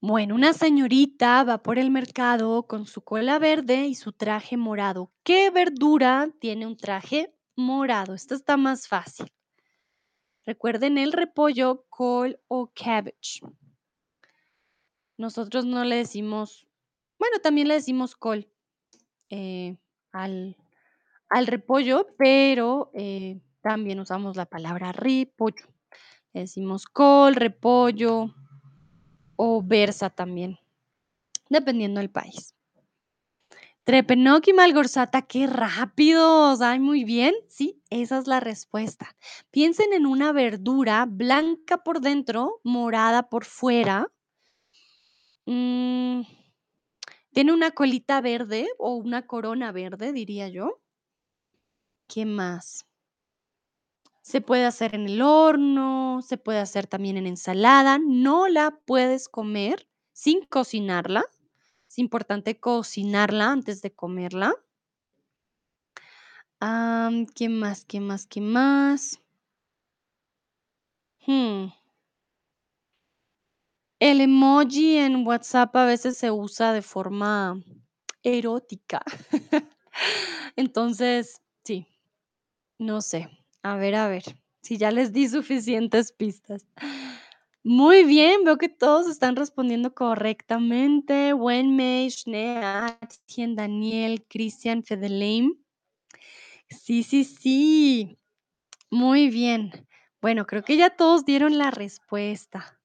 [0.00, 5.10] Bueno, una señorita va por el mercado con su cola verde y su traje morado.
[5.24, 8.14] ¿Qué verdura tiene un traje morado?
[8.14, 9.32] Esto está más fácil.
[10.46, 13.40] Recuerden el repollo, col o cabbage.
[15.18, 16.68] Nosotros no le decimos,
[17.18, 18.48] bueno, también le decimos col
[19.28, 19.76] eh,
[20.12, 20.56] al,
[21.28, 25.66] al repollo, pero eh, también usamos la palabra repollo.
[26.32, 28.32] Le decimos col, repollo
[29.34, 30.58] o versa también,
[31.48, 32.55] dependiendo del país.
[33.86, 36.60] Trepenoc y Malgorzata, qué rápidos.
[36.60, 37.36] Ay, muy bien.
[37.48, 39.14] Sí, esa es la respuesta.
[39.52, 44.08] Piensen en una verdura blanca por dentro, morada por fuera.
[45.46, 46.22] Mm,
[47.32, 50.80] tiene una colita verde o una corona verde, diría yo.
[52.08, 52.84] ¿Qué más?
[54.20, 58.00] Se puede hacer en el horno, se puede hacer también en ensalada.
[58.04, 61.24] No la puedes comer sin cocinarla.
[61.96, 64.54] Es importante cocinarla antes de comerla.
[66.60, 67.86] Am, ¿qué más?
[67.86, 68.26] ¿Qué más?
[68.26, 69.18] ¿Qué más?
[71.24, 71.68] Hmm,
[73.98, 77.62] El emoji en WhatsApp a veces se usa de forma
[78.22, 79.00] erótica.
[80.56, 81.86] Entonces, sí,
[82.78, 83.28] no sé.
[83.62, 84.24] A ver, a ver,
[84.62, 86.66] si ya les di suficientes pistas.
[87.68, 91.34] Muy bien, veo que todos están respondiendo correctamente.
[91.34, 95.52] Wenmei, Schnee, Atien, Daniel, Christian, Fedeleim.
[96.70, 98.20] Sí, sí, sí.
[98.88, 99.72] Muy bien.
[100.22, 102.78] Bueno, creo que ya todos dieron la respuesta.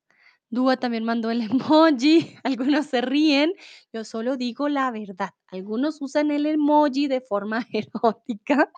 [0.49, 2.35] Dúa también mandó el emoji.
[2.43, 3.53] Algunos se ríen.
[3.93, 5.29] Yo solo digo la verdad.
[5.49, 8.71] Algunos usan el emoji de forma erótica,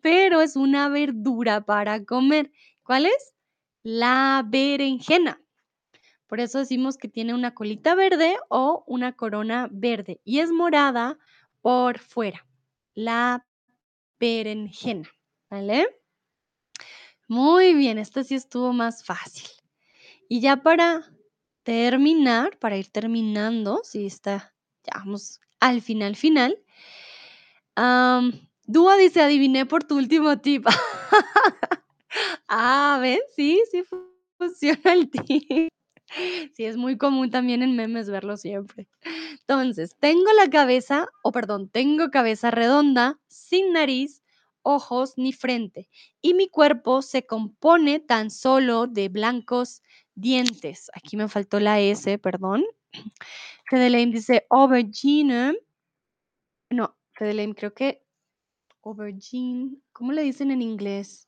[0.00, 2.50] pero es una verdura para comer.
[2.82, 3.37] ¿Cuál es?
[3.90, 5.40] La berenjena.
[6.26, 11.18] Por eso decimos que tiene una colita verde o una corona verde y es morada
[11.62, 12.46] por fuera.
[12.92, 13.46] La
[14.20, 15.08] berenjena.
[15.48, 15.88] ¿Vale?
[17.28, 19.48] Muy bien, esta sí estuvo más fácil.
[20.28, 21.10] Y ya para
[21.62, 26.62] terminar, para ir terminando, si está, ya vamos al final, final.
[27.74, 30.66] am, Dúa dice, adiviné por tu último tip.
[32.48, 33.18] ah, ¿ven?
[33.36, 35.68] Sí, sí fu- funciona el tip.
[36.54, 38.88] Sí, es muy común también en memes verlo siempre.
[39.40, 44.22] Entonces, tengo la cabeza, o perdón, tengo cabeza redonda, sin nariz,
[44.62, 45.88] ojos ni frente,
[46.22, 49.82] y mi cuerpo se compone tan solo de blancos
[50.14, 50.90] dientes.
[50.94, 52.64] Aquí me faltó la S, perdón.
[53.70, 55.58] Fedeleim dice aubergine.
[56.70, 58.02] No, Fedeleim, creo que
[58.82, 59.76] aubergine.
[59.92, 61.27] ¿Cómo le dicen en inglés?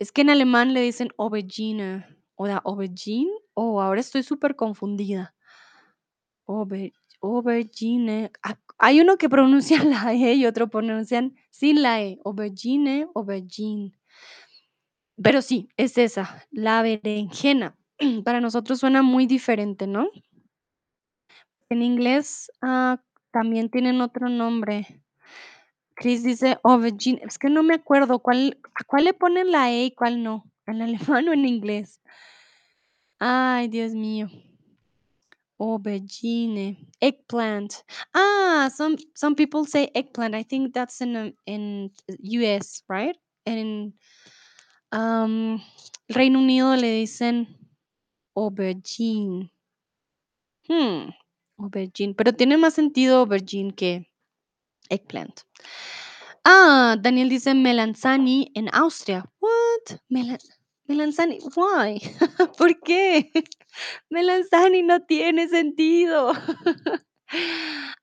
[0.00, 2.04] Es que en alemán le dicen aubergine.
[2.34, 3.30] O da aubergine.
[3.54, 5.32] Oh, ahora estoy súper confundida.
[6.46, 6.92] Auber-
[7.22, 8.30] aubergine.
[8.42, 12.18] Ah, Hay uno que pronuncia la E y otro pronuncian sin la E.
[12.24, 13.92] Aubergine, aubergine.
[15.22, 17.76] Pero sí, es esa, la berenjena.
[18.24, 20.08] Para nosotros suena muy diferente, ¿no?
[21.70, 25.02] En inglés ah, también tienen otro nombre.
[26.00, 27.20] Chris dice aubergine.
[27.22, 30.50] Es que no me acuerdo cuál, a cuál le ponen la E y cuál no.
[30.66, 32.00] ¿En alemán o en inglés?
[33.18, 34.30] Ay, Dios mío.
[35.58, 37.84] Aubergine, eggplant.
[38.14, 40.34] Ah, some some people say eggplant.
[40.34, 43.14] I think that's in um, in US, right?
[43.44, 43.92] In
[44.92, 45.60] um,
[46.08, 47.46] Reino Unido le dicen
[48.34, 49.52] aubergine.
[50.66, 51.10] Hmm,
[51.58, 54.09] aubergine, pero tiene más sentido aubergine que
[54.90, 55.42] eggplant.
[56.44, 59.24] Ah, Daniel dice melanzani en Austria.
[59.40, 59.98] What?
[60.08, 60.38] Mela-
[60.88, 62.00] Melanzani, why?
[62.58, 63.30] ¿Por qué?
[64.10, 66.32] Melanzani no tiene sentido.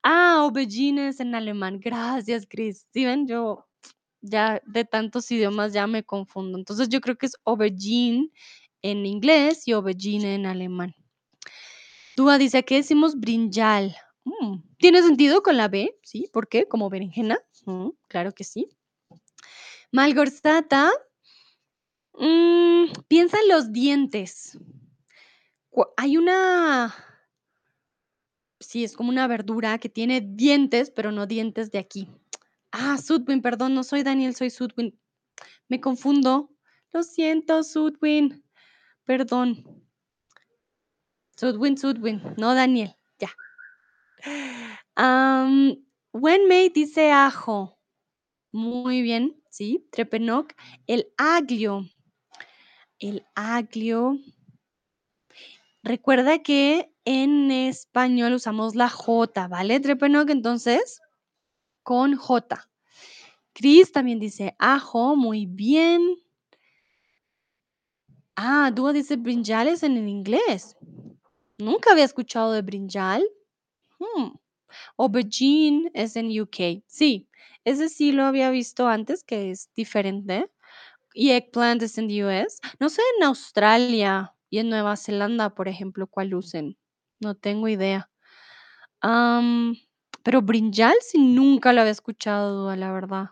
[0.02, 1.80] Ah, aubergine es en alemán.
[1.80, 2.86] Gracias, Chris.
[2.94, 3.26] ¿Sí ven?
[3.26, 3.66] Yo
[4.22, 6.58] ya de tantos idiomas ya me confundo.
[6.58, 8.30] Entonces yo creo que es aubergine
[8.82, 10.94] en inglés y aubergine en alemán.
[12.16, 13.96] Dúa dice, ¿qué decimos brinjal?
[14.28, 15.98] Mm, ¿tiene sentido con la B?
[16.02, 16.28] ¿Sí?
[16.32, 16.68] ¿Por qué?
[16.68, 17.38] ¿Como berenjena?
[17.64, 18.68] Mm, claro que sí.
[19.90, 20.90] Malgorzata,
[22.12, 24.58] mm, piensa en los dientes.
[25.96, 26.94] Hay una,
[28.60, 32.10] sí, es como una verdura que tiene dientes, pero no dientes de aquí.
[32.70, 34.98] Ah, Sudwin, perdón, no soy Daniel, soy Sudwin.
[35.68, 36.50] Me confundo.
[36.92, 38.44] Lo siento, Sudwin.
[39.04, 39.64] Perdón.
[41.36, 42.97] Sudwin, Sudwin, no Daniel.
[44.96, 45.76] Am,
[46.12, 47.78] Wenmei dice ajo.
[48.52, 49.86] Muy bien, sí.
[49.92, 50.52] Trepenoc.
[50.86, 51.84] El aglio.
[52.98, 54.18] El aglio.
[55.82, 60.28] Recuerda que en español usamos la J, ¿vale, Trepenoc?
[60.30, 61.00] Entonces,
[61.82, 62.68] con J.
[63.54, 66.00] Chris también dice ajo, muy bien.
[68.36, 70.76] Ah, Dúa dice brinjales en el inglés.
[71.58, 73.24] Nunca había escuchado de brinjal.
[74.00, 74.30] Hmm.
[74.98, 76.84] Aubergine es en UK.
[76.86, 77.28] Sí,
[77.64, 80.50] ese sí lo había visto antes, que es diferente.
[81.14, 82.60] Y eggplant es en US.
[82.80, 86.78] No sé en Australia y en Nueva Zelanda, por ejemplo, cuál usen.
[87.20, 88.10] No tengo idea.
[89.02, 89.76] Am,
[90.24, 93.28] pero brinjal sí nunca lo había escuchado, la verdad.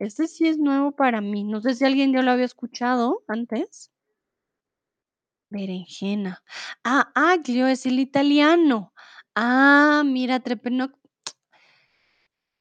[0.00, 1.44] Este sí es nuevo para mí.
[1.44, 3.90] No sé si alguien ya lo había escuchado antes.
[5.50, 6.42] Berenjena.
[6.84, 8.91] Ah, aglio es el italiano.
[9.36, 10.92] Ah, mira, Trepenoc.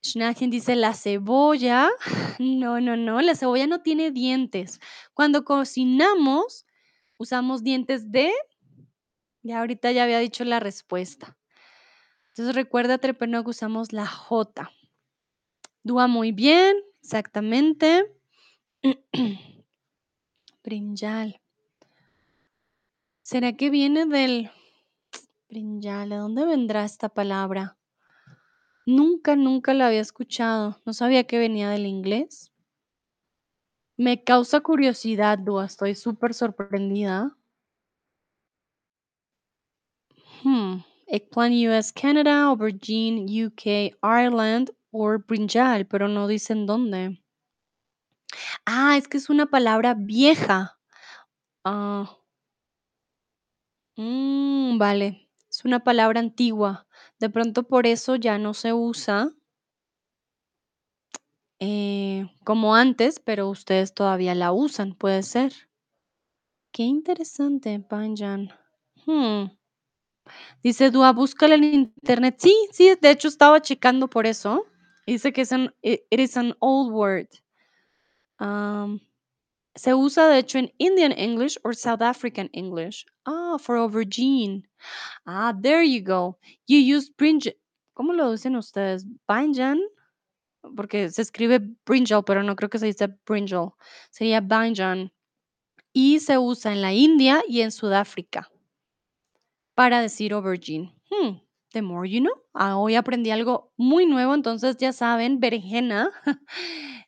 [0.04, 1.90] Schnacken dice la cebolla.
[2.40, 3.22] No, no, no.
[3.22, 4.80] La cebolla no tiene dientes.
[5.14, 6.66] Cuando cocinamos,
[7.18, 8.32] usamos dientes de.
[9.44, 11.38] Ya ahorita ya había dicho la respuesta.
[12.30, 14.72] Entonces recuerda, Trepenoc, usamos la J.
[15.84, 18.06] Dúa muy bien, exactamente.
[20.64, 21.42] Brinjal.
[23.24, 24.52] ¿Será que viene del
[25.52, 26.10] brinjal?
[26.10, 27.78] ¿De dónde vendrá esta palabra?
[28.86, 30.82] Nunca, nunca la había escuchado.
[30.86, 32.52] No sabía que venía del inglés.
[33.98, 35.66] Me causa curiosidad, Dúa.
[35.66, 37.38] Estoy súper sorprendida.
[40.44, 40.80] Hmm.
[41.08, 47.22] US, Canada, aubergine UK, Ireland o brinjal, pero no dicen dónde.
[48.66, 50.80] Ah, es que es una palabra vieja.
[53.98, 55.31] Mm, vale.
[55.64, 56.88] Una palabra antigua.
[57.20, 59.32] De pronto por eso ya no se usa
[61.60, 65.54] eh, como antes, pero ustedes todavía la usan, puede ser.
[66.72, 68.50] Qué interesante, Panjan.
[69.06, 69.52] Hmm.
[70.64, 72.36] Dice Dua, búscala en internet.
[72.40, 74.66] Sí, sí, de hecho estaba checando por eso.
[75.06, 77.28] Dice que es un, it it is an old word.
[79.76, 83.06] Se usa de hecho en Indian English or South African English.
[83.26, 84.64] Ah, for aubergine.
[85.26, 86.38] Ah, there you go.
[86.68, 87.54] You use brinjal.
[87.94, 89.06] ¿Cómo lo dicen ustedes?
[89.28, 89.80] Banjan,
[90.76, 93.74] porque se escribe brinjal, pero no creo que se dice brinjal.
[94.12, 95.12] Sería banjan.
[95.94, 98.50] Y se usa en la India y en Sudáfrica
[99.76, 100.94] para decir aubergine.
[101.10, 101.38] Hmm,
[101.74, 102.34] the more you know.
[102.54, 106.12] Ah, hoy aprendí algo muy nuevo, entonces ya saben, berenjena.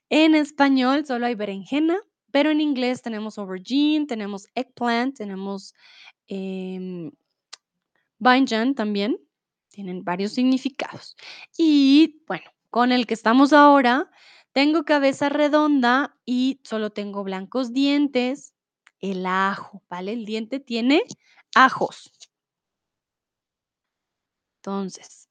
[0.10, 1.98] En español solo hay berenjena,
[2.34, 5.76] pero en inglés tenemos aubergine, tenemos eggplant, tenemos
[6.26, 7.12] em,
[8.18, 9.20] bainjan también.
[9.70, 11.16] Tienen varios significados.
[11.56, 14.10] Y bueno, con el que estamos ahora,
[14.52, 18.56] tengo cabeza redonda y solo tengo blancos dientes.
[19.00, 20.14] El ajo, ¿vale?
[20.14, 21.04] El diente tiene
[21.54, 22.12] ajos.
[24.58, 25.30] Entonces,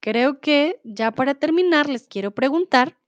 [0.00, 2.98] creo que ya para terminar les quiero preguntar,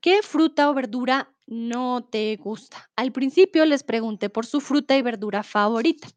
[0.00, 2.90] ¿qué fruta o verdura no te gusta?
[2.94, 6.08] Al principio les pregunté por su fruta y verdura favorita.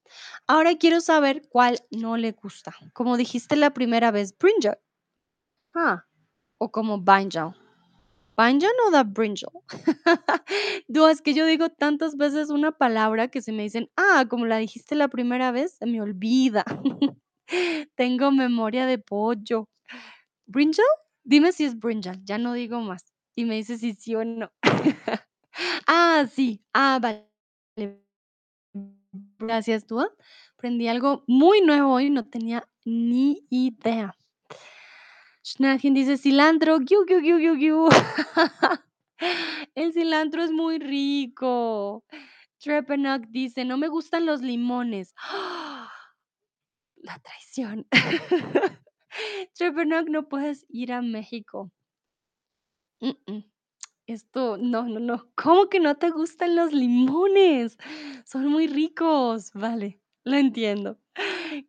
[0.46, 2.76] Ahora quiero saber cuál no le gusta.
[2.94, 4.78] Como dijiste la primera vez, brinjal.
[5.74, 6.06] Ah,
[6.58, 7.56] o como banjal.
[8.36, 9.52] ¿Banjan o da brinjal?
[10.88, 14.46] No, es que yo digo tantas veces una palabra que se me dicen, ah, como
[14.46, 16.66] la dijiste la primera vez, se me olvida.
[17.96, 19.70] Tengo memoria de pollo.
[20.46, 20.86] ¿Brinjal?
[21.24, 23.11] Dime si es brinjal, ya no digo más.
[23.38, 24.52] Y me dices si sí o no.
[25.88, 26.64] Ah, sí.
[26.74, 27.28] Ah, vale.
[29.40, 30.00] Gracias, tú.
[30.58, 34.16] Aprendí algo muy nuevo hoy, no tenía ni idea.
[35.46, 36.80] Schnagen dice cilantro.
[36.88, 37.90] Giu, giu, giu, giu.
[39.76, 42.04] El cilantro es muy rico.
[42.60, 45.14] Trepanock dice: "No me gustan los limones".
[46.98, 47.88] La traición.
[49.56, 51.72] Trepanock, no puedes ir a México.
[53.02, 53.40] Mm.
[54.08, 55.28] Esto no, no, no.
[55.36, 57.78] ¿Cómo que no te gustan los limones?
[58.26, 59.52] Son muy ricos.
[59.54, 60.98] Vale, lo entiendo.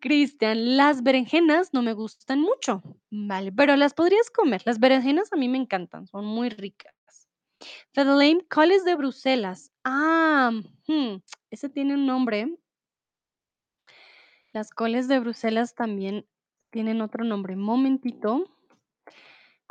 [0.00, 2.82] Cristian, las berenjenas no me gustan mucho.
[3.10, 4.62] Vale, pero las podrías comer.
[4.64, 6.94] Las berenjenas a mí me encantan, son muy ricas.
[7.92, 9.72] Fedelein, coles de Bruselas.
[9.84, 10.50] Ah,
[10.88, 11.16] mm,
[11.50, 12.56] ese tiene un nombre.
[14.52, 16.26] Las coles de Bruselas también
[16.70, 17.56] tienen otro nombre.
[17.56, 18.44] Momentito.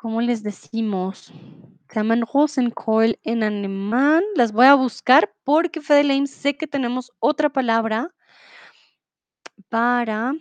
[0.01, 1.31] ¿Cómo les decimos?
[1.87, 4.23] Se llaman Rosenkohl en alemán.
[4.33, 8.11] Las voy a buscar porque, Fedelein, sé que tenemos otra palabra
[9.69, 10.33] para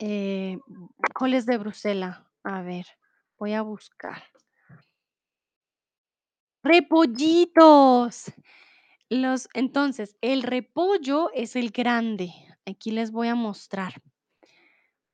[0.00, 0.58] eh,
[1.14, 2.18] coles de Bruselas.
[2.42, 2.84] A ver,
[3.38, 4.24] voy a buscar.
[6.64, 8.32] Repollitos.
[9.08, 12.32] Los entonces, el repollo es el grande.
[12.66, 14.02] Aquí les voy a mostrar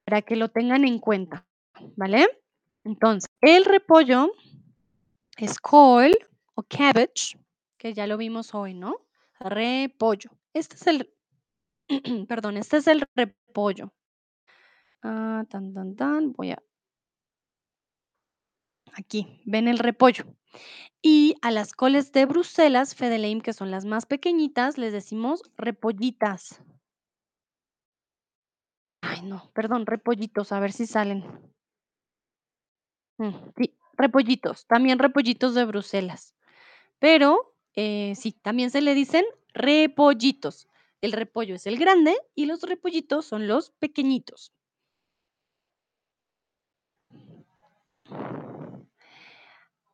[0.07, 1.47] para que lo tengan en cuenta,
[1.95, 2.27] ¿vale?
[2.87, 4.33] Entonces, el repollo
[5.39, 6.13] es Kohl
[6.55, 7.37] o cabbage,
[7.77, 8.95] que ya lo vimos hoy, ¿no?
[9.41, 10.31] Repollo.
[10.55, 11.13] Este es el
[12.29, 13.93] perdón, este es el repollo.
[15.03, 16.63] Ah, tan, tan, tan, voy a
[18.95, 20.25] aquí, ven el repollo.
[21.03, 26.63] Y a las coles de Bruselas, Fedelein, que son las más pequeñitas, les decimos repollitas.
[29.01, 31.25] Ay, no, perdón, repollitos, a ver si salen.
[33.19, 36.35] Mm, sí, repollitos, también repollitos de Bruselas.
[37.01, 40.69] Pero, eh, sí, también se le dicen repollitos.
[41.03, 44.53] El repollo es el grande y los repollitos son los pequeñitos.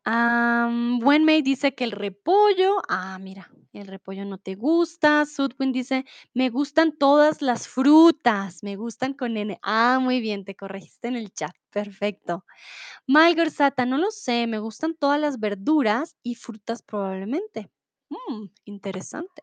[0.06, 5.24] Am, Wenmei dice que el repollo ah, mira, el repollo no te gusta.
[5.26, 9.58] Sudwin dice: "Me gustan todas las frutas, me gustan con N".
[9.62, 12.44] Ah, muy bien, te corregiste en el chat, perfecto.
[13.06, 17.70] Malgorzata, no lo sé, me gustan todas las verduras y frutas probablemente.
[18.10, 19.42] Mm, interesante.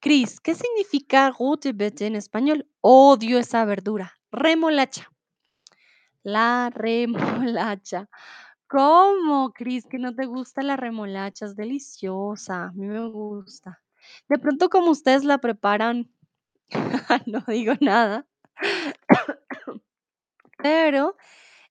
[0.00, 2.68] Cris, ¿qué significa Rotebete en español?
[2.82, 4.14] Odio esa verdura.
[4.32, 5.10] Remolacha.
[6.24, 8.08] La remolacha.
[8.68, 11.46] ¿Cómo, Cris, que no te gusta la remolacha?
[11.46, 13.82] Es deliciosa, a mí me gusta.
[14.28, 16.10] De pronto, como ustedes la preparan,
[17.26, 18.26] no digo nada.
[20.58, 21.16] Pero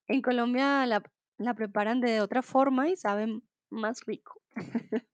[0.07, 4.41] en Colombia la preparan de otra forma y saben más rico.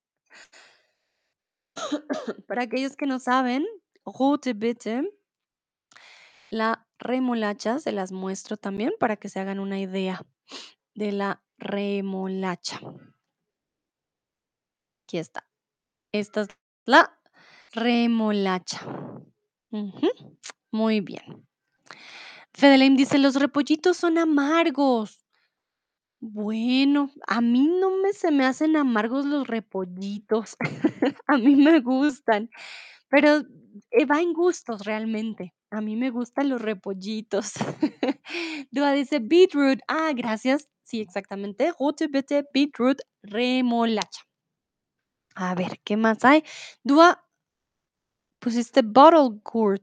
[2.47, 3.65] Para aquellos que no saben,
[6.51, 10.21] la remolacha, se las muestro también para que se hagan una idea
[10.93, 12.79] de la remolacha.
[15.07, 15.45] Aquí está.
[16.13, 16.49] Esta es
[16.85, 17.17] la
[17.73, 18.81] remolacha.
[20.71, 21.47] Muy bien.
[22.53, 25.17] Fedelein dice: "Los repollitos son amargos".
[26.23, 30.55] Bueno, a mí no me se me hacen amargos los repollitos.
[31.27, 32.49] A mí me gustan,
[33.09, 33.43] pero,
[33.91, 35.53] eh, va en gustos realmente.
[35.71, 37.53] A mí me gustan los repollitos.
[38.71, 39.79] Dúa dice: "Beetroot".
[39.87, 40.67] Ah, gracias.
[40.91, 41.71] Sí, exactamente.
[41.79, 44.23] Rotebete, beetroot, remolacha.
[45.35, 46.43] A ver, ¿qué más hay?
[46.83, 47.23] Dúa
[48.41, 49.81] pusiste bottle gourd.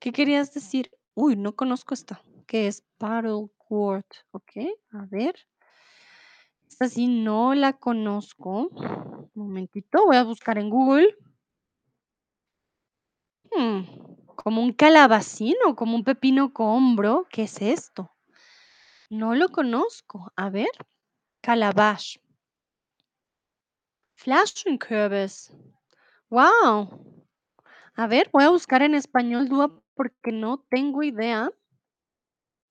[0.00, 0.90] ¿Qué querías decir?
[1.14, 2.18] Uy, no conozco esto.
[2.46, 4.06] ¿Qué es bottle gourd?
[4.32, 5.34] Okey, a ver.
[6.68, 8.70] Esta sí no la conozco.
[9.34, 11.14] Momentito, voy a buscar en Google.
[13.56, 13.80] Mm,
[14.36, 17.26] ¿como un calabacín o como un pepino combro?
[17.30, 18.10] ¿Qué es esto?
[19.20, 20.32] No lo conozco.
[20.36, 20.70] A ver,
[21.42, 22.16] calabash.
[24.16, 25.52] Flaschenkürbis.
[26.30, 26.88] Guau.
[27.94, 31.50] A ver, voy a buscar en español, Dúa, porque no tengo idea.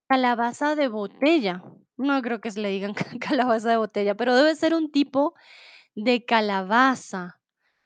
[0.08, 1.62] Calabaza de botella.
[1.96, 5.34] No creo que se le digan ca calabaza de botella, pero debe ser un tipo
[5.94, 7.40] de calabaza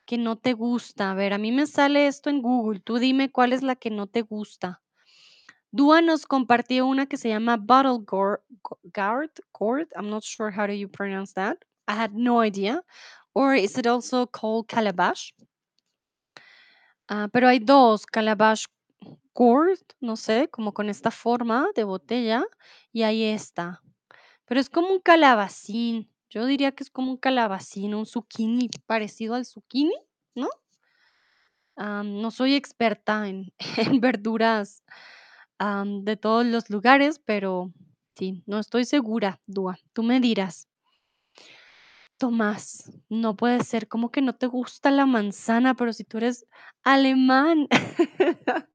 [0.06, 1.10] que no te gusta.
[1.12, 2.80] A ver, a mí me sale esto en Google.
[2.80, 4.82] Tú dime cuál es la que no te gusta.
[5.76, 8.78] Dúa nos compartió una que se llama bottle gour go
[9.52, 9.88] gourd.
[9.94, 11.58] I'm not sure how do you pronounce that.
[11.86, 12.82] I had no idea.
[13.34, 15.32] Or is it also called calabash?
[17.08, 18.64] Ah, pero hay 2, calabash
[19.34, 22.46] gourd, no sé, como con esta forma de botella,
[22.90, 23.82] y hay esta.
[24.46, 26.10] Pero es como un calabacín.
[26.30, 29.94] Yo diría que es como un calabacín, un zucchini parecido al zucchini,
[30.34, 30.48] ¿no?
[31.76, 33.52] No soy experta en
[34.00, 34.82] verduras,
[35.58, 37.72] de todos los lugares, pero
[38.16, 40.68] sí, no estoy segura, Dúa, tú me dirás.
[42.18, 45.74] Tomás, no puede ser, ¿cómo que no te gusta la manzana?
[45.74, 46.46] Pero si tú eres
[46.82, 47.68] alemán.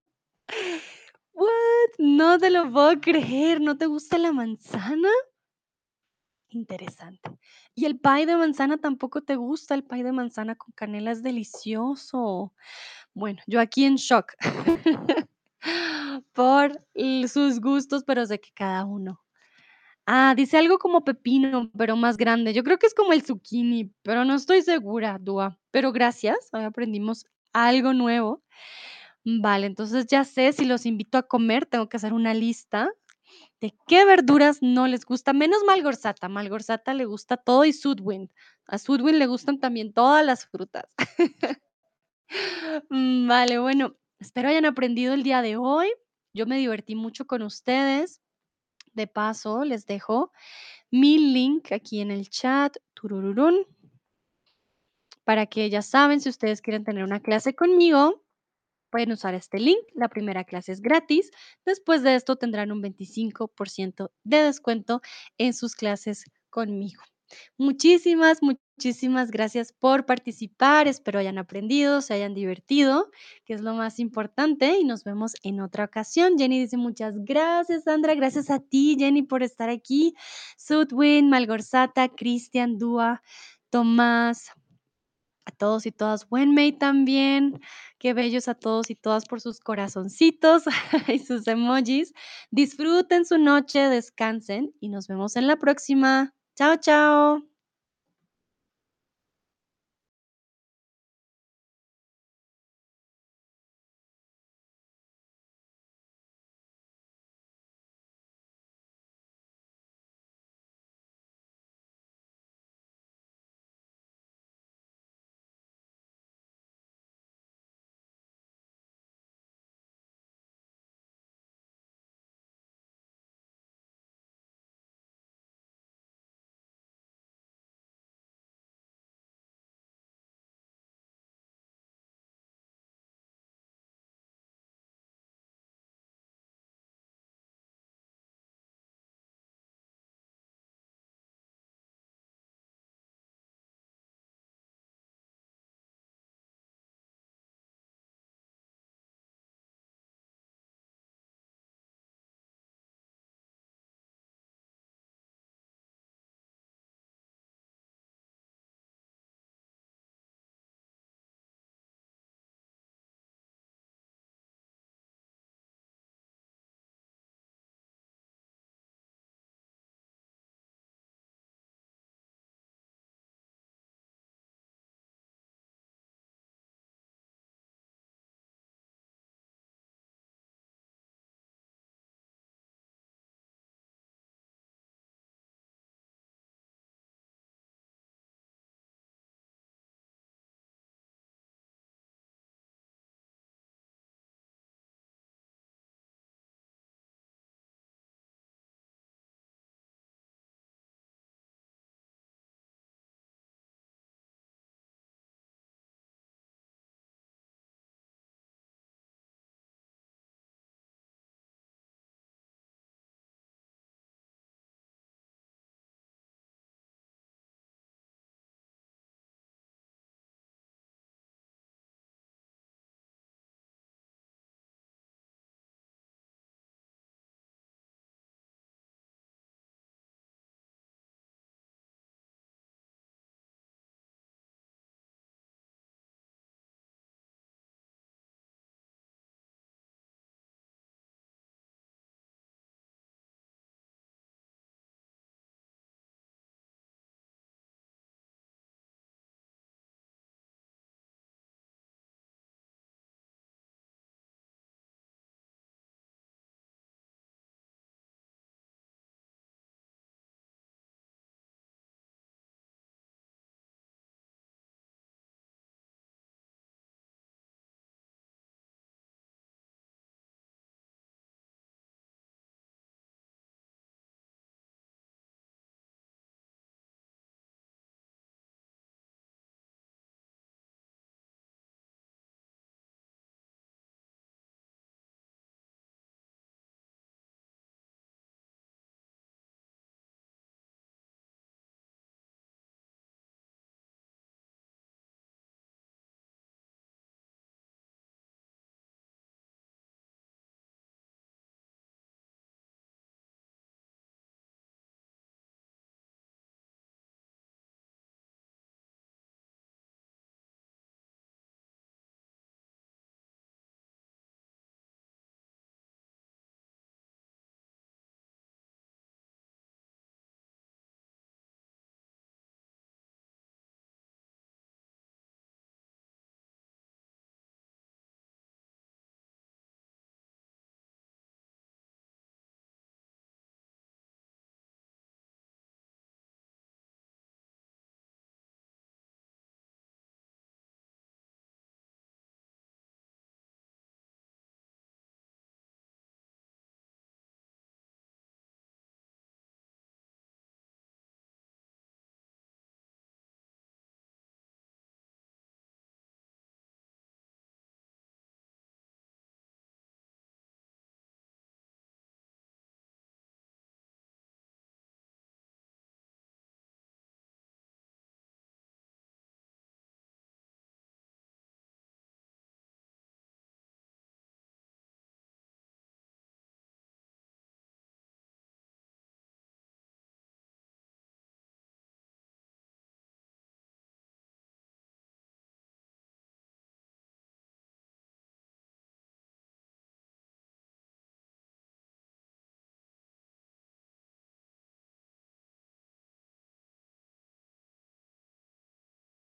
[1.33, 1.49] What?
[1.97, 5.09] No te lo puedo creer, ¿no te gusta la manzana?
[6.49, 7.31] Interesante.
[7.73, 9.73] ¿Y el pay de manzana tampoco te gusta?
[9.73, 12.53] El pay de manzana con canela es delicioso.
[13.13, 14.33] Bueno, yo aquí en shock
[16.33, 16.83] por
[17.27, 19.21] sus gustos, pero sé que cada uno.
[20.05, 22.53] Ah, dice algo como pepino, pero más grande.
[22.53, 25.57] Yo creo que es como el zucchini, pero no estoy segura, Dúa.
[25.71, 28.43] Pero gracias, hoy aprendimos algo nuevo.
[29.23, 32.91] Vale, entonces ya sé, si los invito a comer, tengo que hacer una lista
[33.61, 36.27] de qué verduras no les gusta, menos Malgorzata.
[36.27, 38.29] Malgorzata le gusta todo y Sudwind.
[38.65, 40.85] A Sudwind le gustan también todas las frutas.
[42.89, 45.91] Mm, vale, bueno, espero hayan aprendido el día de hoy.
[46.33, 48.21] Yo me divertí mucho con ustedes.
[48.93, 50.31] De paso, les dejo
[50.91, 53.65] mi link aquí en el chat, turururún.
[55.23, 58.23] Para que ya saben, si ustedes quieren tener una clase conmigo,
[58.89, 59.79] pueden usar este link.
[59.93, 61.31] La primera clase es gratis.
[61.65, 65.01] Después de esto tendrán un 25% de descuento
[65.37, 67.01] en sus clases conmigo.
[67.57, 68.39] Muchísimas,
[68.81, 70.87] muchísimas gracias por participar.
[70.87, 73.11] Espero hayan aprendido, se hayan divertido,
[73.45, 76.33] que es lo más importante, y nos vemos en otra ocasión.
[76.35, 78.15] Jenny dice muchas gracias, Sandra.
[78.15, 80.15] Gracias a ti, Jenny, por estar aquí.
[80.57, 83.21] Sudwin, Malgorzata, Cristian, Dúa,
[83.69, 84.49] Tomás,
[85.45, 87.61] a todos y todas, Wenmei también.
[87.99, 90.63] Qué bellos a todos y todas por sus corazoncitos
[91.07, 92.13] y sus emojis.
[92.49, 96.33] Disfruten su noche, descansen y nos vemos en la próxima.
[96.55, 97.50] Chao, chao.